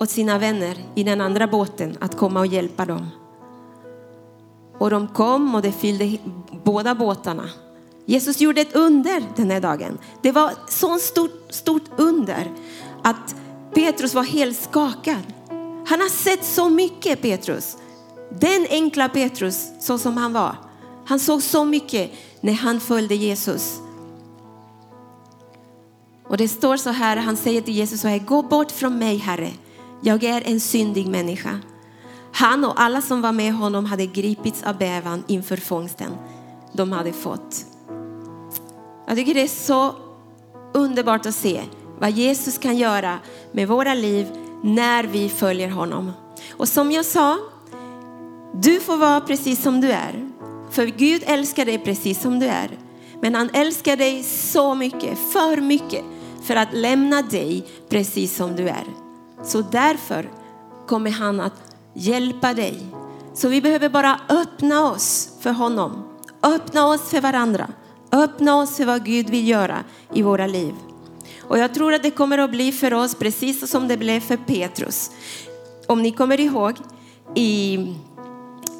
åt 0.00 0.10
sina 0.10 0.38
vänner 0.38 0.76
i 0.94 1.04
den 1.04 1.20
andra 1.20 1.46
båten 1.46 1.96
att 2.00 2.16
komma 2.16 2.40
och 2.40 2.46
hjälpa 2.46 2.84
dem. 2.84 3.06
Och 4.78 4.90
de 4.90 5.08
kom 5.08 5.54
och 5.54 5.62
det 5.62 5.72
fyllde 5.72 6.18
båda 6.64 6.94
båtarna. 6.94 7.50
Jesus 8.04 8.40
gjorde 8.40 8.60
ett 8.60 8.76
under 8.76 9.22
den 9.36 9.50
här 9.50 9.60
dagen. 9.60 9.98
Det 10.22 10.32
var 10.32 10.50
ett 10.50 10.72
så 10.72 10.98
stort, 10.98 11.46
stort 11.50 11.90
under 11.96 12.52
att 13.02 13.34
Petrus 13.74 14.14
var 14.14 14.22
helt 14.22 14.58
skakad. 14.62 15.22
Han 15.88 16.00
har 16.00 16.08
sett 16.08 16.44
så 16.44 16.68
mycket 16.68 17.22
Petrus. 17.22 17.76
Den 18.30 18.66
enkla 18.70 19.08
Petrus 19.08 19.68
så 19.80 19.98
som 19.98 20.16
han 20.16 20.32
var. 20.32 20.56
Han 21.06 21.20
såg 21.20 21.42
så 21.42 21.64
mycket 21.64 22.10
när 22.40 22.52
han 22.52 22.80
följde 22.80 23.14
Jesus. 23.14 23.80
Och 26.28 26.36
det 26.36 26.48
står 26.48 26.76
så 26.76 26.90
här, 26.90 27.16
han 27.16 27.36
säger 27.36 27.60
till 27.60 27.74
Jesus 27.74 28.00
så 28.00 28.08
här, 28.08 28.18
gå 28.18 28.42
bort 28.42 28.70
från 28.70 28.98
mig 28.98 29.16
Herre, 29.16 29.50
jag 30.00 30.24
är 30.24 30.42
en 30.46 30.60
syndig 30.60 31.06
människa. 31.06 31.60
Han 32.32 32.64
och 32.64 32.80
alla 32.80 33.00
som 33.00 33.22
var 33.22 33.32
med 33.32 33.54
honom 33.54 33.84
hade 33.84 34.06
gripits 34.06 34.62
av 34.62 34.78
bävan 34.78 35.24
inför 35.26 35.56
fångsten 35.56 36.12
de 36.72 36.92
hade 36.92 37.12
fått. 37.12 37.66
Jag 39.06 39.16
tycker 39.16 39.34
det 39.34 39.42
är 39.42 39.48
så 39.48 39.94
underbart 40.74 41.26
att 41.26 41.34
se 41.34 41.62
vad 41.98 42.10
Jesus 42.10 42.58
kan 42.58 42.76
göra 42.76 43.18
med 43.52 43.68
våra 43.68 43.94
liv 43.94 44.26
när 44.62 45.04
vi 45.04 45.28
följer 45.28 45.68
honom. 45.68 46.12
Och 46.50 46.68
som 46.68 46.92
jag 46.92 47.04
sa, 47.04 47.38
du 48.54 48.80
får 48.80 48.96
vara 48.96 49.20
precis 49.20 49.62
som 49.62 49.80
du 49.80 49.90
är. 49.90 50.30
För 50.70 50.86
Gud 50.86 51.22
älskar 51.26 51.64
dig 51.64 51.78
precis 51.78 52.20
som 52.20 52.38
du 52.38 52.46
är. 52.46 52.70
Men 53.20 53.34
han 53.34 53.50
älskar 53.52 53.96
dig 53.96 54.22
så 54.22 54.74
mycket, 54.74 55.18
för 55.32 55.60
mycket, 55.60 56.04
för 56.46 56.56
att 56.56 56.72
lämna 56.72 57.22
dig 57.22 57.66
precis 57.88 58.36
som 58.36 58.56
du 58.56 58.68
är. 58.68 58.84
Så 59.44 59.60
därför 59.60 60.30
kommer 60.86 61.10
han 61.10 61.40
att 61.40 61.74
hjälpa 61.94 62.54
dig. 62.54 62.82
Så 63.34 63.48
vi 63.48 63.60
behöver 63.60 63.88
bara 63.88 64.20
öppna 64.28 64.90
oss 64.90 65.28
för 65.40 65.50
honom. 65.50 66.04
Öppna 66.42 66.86
oss 66.86 67.10
för 67.10 67.20
varandra. 67.20 67.68
Öppna 68.12 68.56
oss 68.56 68.76
för 68.76 68.84
vad 68.84 69.04
Gud 69.04 69.30
vill 69.30 69.48
göra 69.48 69.84
i 70.12 70.22
våra 70.22 70.46
liv. 70.46 70.74
Och 71.40 71.58
jag 71.58 71.74
tror 71.74 71.94
att 71.94 72.02
det 72.02 72.10
kommer 72.10 72.38
att 72.38 72.50
bli 72.50 72.72
för 72.72 72.94
oss 72.94 73.14
precis 73.14 73.70
som 73.70 73.88
det 73.88 73.96
blev 73.96 74.20
för 74.20 74.36
Petrus. 74.36 75.10
Om 75.86 76.02
ni 76.02 76.12
kommer 76.12 76.40
ihåg 76.40 76.76
i, 77.34 77.78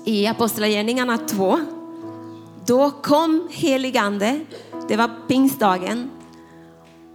i 0.05 0.26
Apostlagärningarna 0.26 1.18
2. 1.18 1.59
Då 2.66 2.90
kom 2.90 3.48
heligande, 3.50 4.40
det 4.88 4.96
var 4.96 5.11
pingstdagen. 5.29 6.11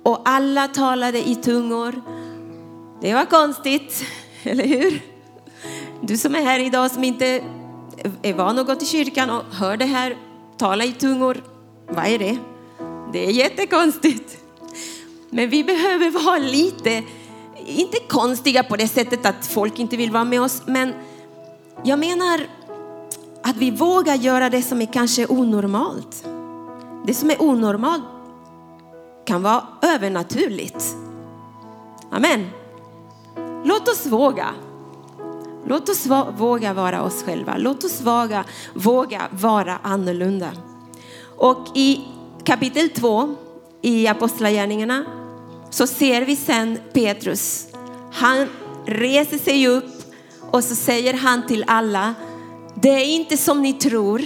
Och 0.04 0.22
alla 0.26 0.68
talade 0.68 1.30
i 1.30 1.36
tungor. 1.36 2.02
Det 3.02 3.14
var 3.14 3.26
konstigt, 3.26 4.06
eller 4.44 4.66
hur? 4.66 5.02
Du 6.02 6.18
som 6.18 6.36
är 6.36 6.42
här 6.42 6.60
idag 6.60 6.92
som 6.92 7.04
inte 7.04 7.44
är 8.22 8.34
van 8.34 8.60
att 8.60 8.68
gå 8.68 8.76
till 8.76 8.88
kyrkan 8.88 9.30
och 9.30 9.44
hör 9.56 9.78
det 9.78 9.86
här 9.86 10.18
tala 10.58 10.86
i 10.86 10.92
tungor. 10.92 11.44
Vad 11.88 12.06
är 12.06 12.20
det? 12.20 12.38
Det 13.14 13.26
är 13.26 13.32
jättekonstigt. 13.32 14.38
Men 15.30 15.50
vi 15.50 15.64
behöver 15.64 16.26
vara 16.26 16.38
lite, 16.38 17.04
inte 17.66 17.98
konstiga 18.08 18.64
på 18.64 18.76
det 18.76 18.88
sättet 18.88 19.26
att 19.26 19.48
folk 19.48 19.80
inte 19.80 19.98
vill 19.98 20.12
vara 20.12 20.24
med 20.24 20.42
oss, 20.42 20.62
men 20.66 20.94
jag 21.84 22.00
menar 22.00 22.42
att 23.44 23.58
vi 23.58 23.72
vågar 23.72 24.16
göra 24.16 24.50
det 24.50 24.62
som 24.62 24.82
är 24.82 24.94
kanske 24.94 25.28
onormalt. 25.28 26.26
Det 27.06 27.14
som 27.14 27.30
är 27.30 27.42
onormalt 27.42 28.04
kan 29.26 29.44
vara 29.44 29.64
övernaturligt. 29.82 30.96
Amen. 32.12 32.50
Låt 33.64 33.88
oss 33.88 34.06
våga. 34.06 34.48
Låt 35.66 35.90
oss 35.90 36.08
våga 36.38 36.74
vara 36.74 37.04
oss 37.04 37.24
själva. 37.24 37.58
Låt 37.58 37.84
oss 37.84 38.02
våga, 38.02 38.46
våga 38.74 39.22
vara 39.32 39.80
annorlunda. 39.84 40.52
Och 41.38 41.68
i 41.76 42.02
kapitel 42.44 42.90
2 42.90 43.36
i 43.82 44.08
Apostlagärningarna 44.08 45.06
så 45.70 45.88
ser 45.88 46.22
vi 46.22 46.36
sen 46.36 46.80
Petrus. 46.94 47.68
Han 48.14 48.48
reser 48.86 49.38
sig 49.38 49.68
upp 49.68 49.86
och 50.52 50.64
så 50.64 50.76
säger 50.76 51.14
han 51.14 51.48
till 51.48 51.64
alla, 51.68 52.14
det 52.76 52.90
är 52.90 53.06
inte 53.06 53.38
som 53.38 53.62
ni 53.62 53.74
tror 53.74 54.22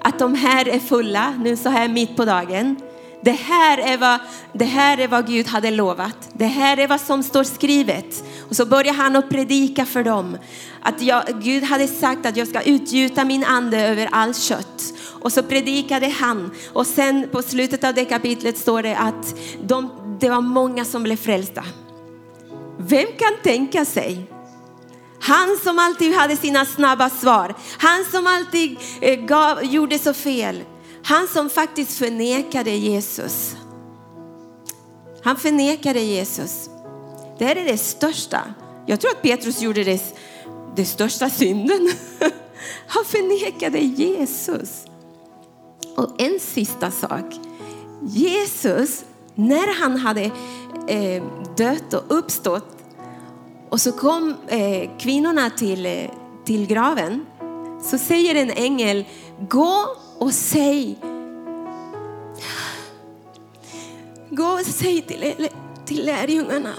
att 0.00 0.18
de 0.18 0.34
här 0.34 0.68
är 0.68 0.78
fulla 0.78 1.34
nu 1.44 1.56
så 1.56 1.68
här 1.68 1.88
mitt 1.88 2.16
på 2.16 2.24
dagen. 2.24 2.76
Det 3.24 3.32
här, 3.32 3.78
är 3.78 3.98
vad, 3.98 4.20
det 4.52 4.64
här 4.64 4.98
är 4.98 5.08
vad 5.08 5.26
Gud 5.26 5.46
hade 5.46 5.70
lovat. 5.70 6.16
Det 6.32 6.46
här 6.46 6.76
är 6.76 6.88
vad 6.88 7.00
som 7.00 7.22
står 7.22 7.44
skrivet. 7.44 8.24
Och 8.48 8.56
så 8.56 8.66
börjar 8.66 8.92
han 8.92 9.16
att 9.16 9.28
predika 9.28 9.86
för 9.86 10.04
dem. 10.04 10.38
Att 10.82 11.02
jag, 11.02 11.24
Gud 11.42 11.62
hade 11.62 11.88
sagt 11.88 12.26
att 12.26 12.36
jag 12.36 12.48
ska 12.48 12.62
utgjuta 12.62 13.24
min 13.24 13.44
ande 13.44 13.80
över 13.80 14.08
allt 14.12 14.36
kött. 14.36 14.82
Och 15.20 15.32
så 15.32 15.42
predikade 15.42 16.08
han. 16.08 16.50
Och 16.72 16.86
sen 16.86 17.28
på 17.32 17.42
slutet 17.42 17.84
av 17.84 17.94
det 17.94 18.04
kapitlet 18.04 18.58
står 18.58 18.82
det 18.82 18.96
att 18.96 19.34
de, 19.62 19.90
det 20.20 20.30
var 20.30 20.40
många 20.40 20.84
som 20.84 21.02
blev 21.02 21.16
frälsta. 21.16 21.64
Vem 22.78 23.06
kan 23.18 23.32
tänka 23.42 23.84
sig 23.84 24.30
han 25.20 25.56
som 25.62 25.78
alltid 25.78 26.14
hade 26.14 26.36
sina 26.36 26.64
snabba 26.64 27.10
svar. 27.10 27.54
Han 27.78 28.04
som 28.10 28.26
alltid 28.26 28.78
eh, 29.00 29.20
gav, 29.20 29.64
gjorde 29.64 29.98
så 29.98 30.14
fel. 30.14 30.62
Han 31.04 31.28
som 31.28 31.50
faktiskt 31.50 31.98
förnekade 31.98 32.70
Jesus. 32.70 33.56
Han 35.22 35.36
förnekade 35.36 36.00
Jesus. 36.00 36.70
Det 37.38 37.44
här 37.44 37.56
är 37.56 37.64
det 37.64 37.78
största. 37.78 38.40
Jag 38.86 39.00
tror 39.00 39.10
att 39.10 39.22
Petrus 39.22 39.62
gjorde 39.62 39.84
det, 39.84 40.02
det 40.76 40.84
största 40.84 41.30
synden. 41.30 41.90
Han 42.86 43.04
förnekade 43.04 43.78
Jesus. 43.78 44.86
Och 45.96 46.22
en 46.22 46.40
sista 46.40 46.90
sak. 46.90 47.34
Jesus, 48.02 49.04
när 49.34 49.80
han 49.80 49.96
hade 49.96 50.30
eh, 50.88 51.24
dött 51.56 51.94
och 51.94 52.04
uppstått 52.18 52.76
och 53.70 53.80
så 53.80 53.92
kom 53.92 54.34
eh, 54.48 54.90
kvinnorna 54.98 55.50
till, 55.50 55.86
eh, 55.86 56.10
till 56.44 56.66
graven 56.66 57.26
så 57.82 57.98
säger 57.98 58.34
en 58.34 58.50
ängel, 58.50 59.04
gå 59.48 59.96
och 60.24 60.34
säg 60.34 60.98
Gå 64.30 64.44
och 64.44 64.66
säg 64.66 65.02
till, 65.02 65.48
till 65.84 66.06
lärjungarna, 66.06 66.74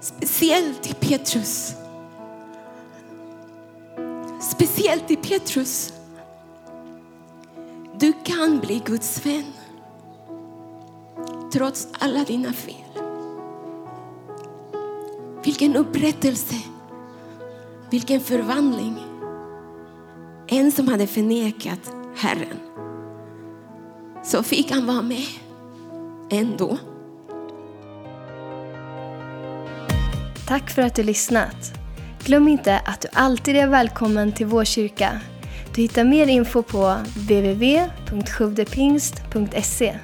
speciellt 0.00 0.82
till 0.82 0.94
Petrus. 0.94 1.74
Speciellt 4.40 5.08
till 5.08 5.16
Petrus. 5.16 5.92
Du 7.98 8.12
kan 8.24 8.60
bli 8.60 8.82
Guds 8.84 9.26
vän 9.26 9.52
trots 11.52 11.88
alla 11.98 12.24
dina 12.24 12.52
fel. 12.52 13.02
Vilken 15.44 15.76
upprättelse, 15.76 16.56
vilken 17.90 18.20
förvandling. 18.20 18.96
En 20.46 20.72
som 20.72 20.88
hade 20.88 21.06
förnekat 21.06 21.96
Herren. 22.16 22.60
Så 24.24 24.42
fick 24.42 24.70
han 24.70 24.86
vara 24.86 25.02
med 25.02 25.26
ändå. 26.30 26.78
Tack 30.46 30.70
för 30.70 30.82
att 30.82 30.94
du 30.94 31.02
lyssnat. 31.02 31.72
Glöm 32.24 32.48
inte 32.48 32.78
att 32.78 33.00
du 33.00 33.08
alltid 33.12 33.56
är 33.56 33.66
välkommen 33.66 34.32
till 34.32 34.46
vår 34.46 34.64
kyrka. 34.64 35.20
Du 35.74 35.82
hittar 35.82 36.04
mer 36.04 36.26
info 36.26 36.62
på 36.62 36.96
www.sjuvdepingst.se 37.16 39.98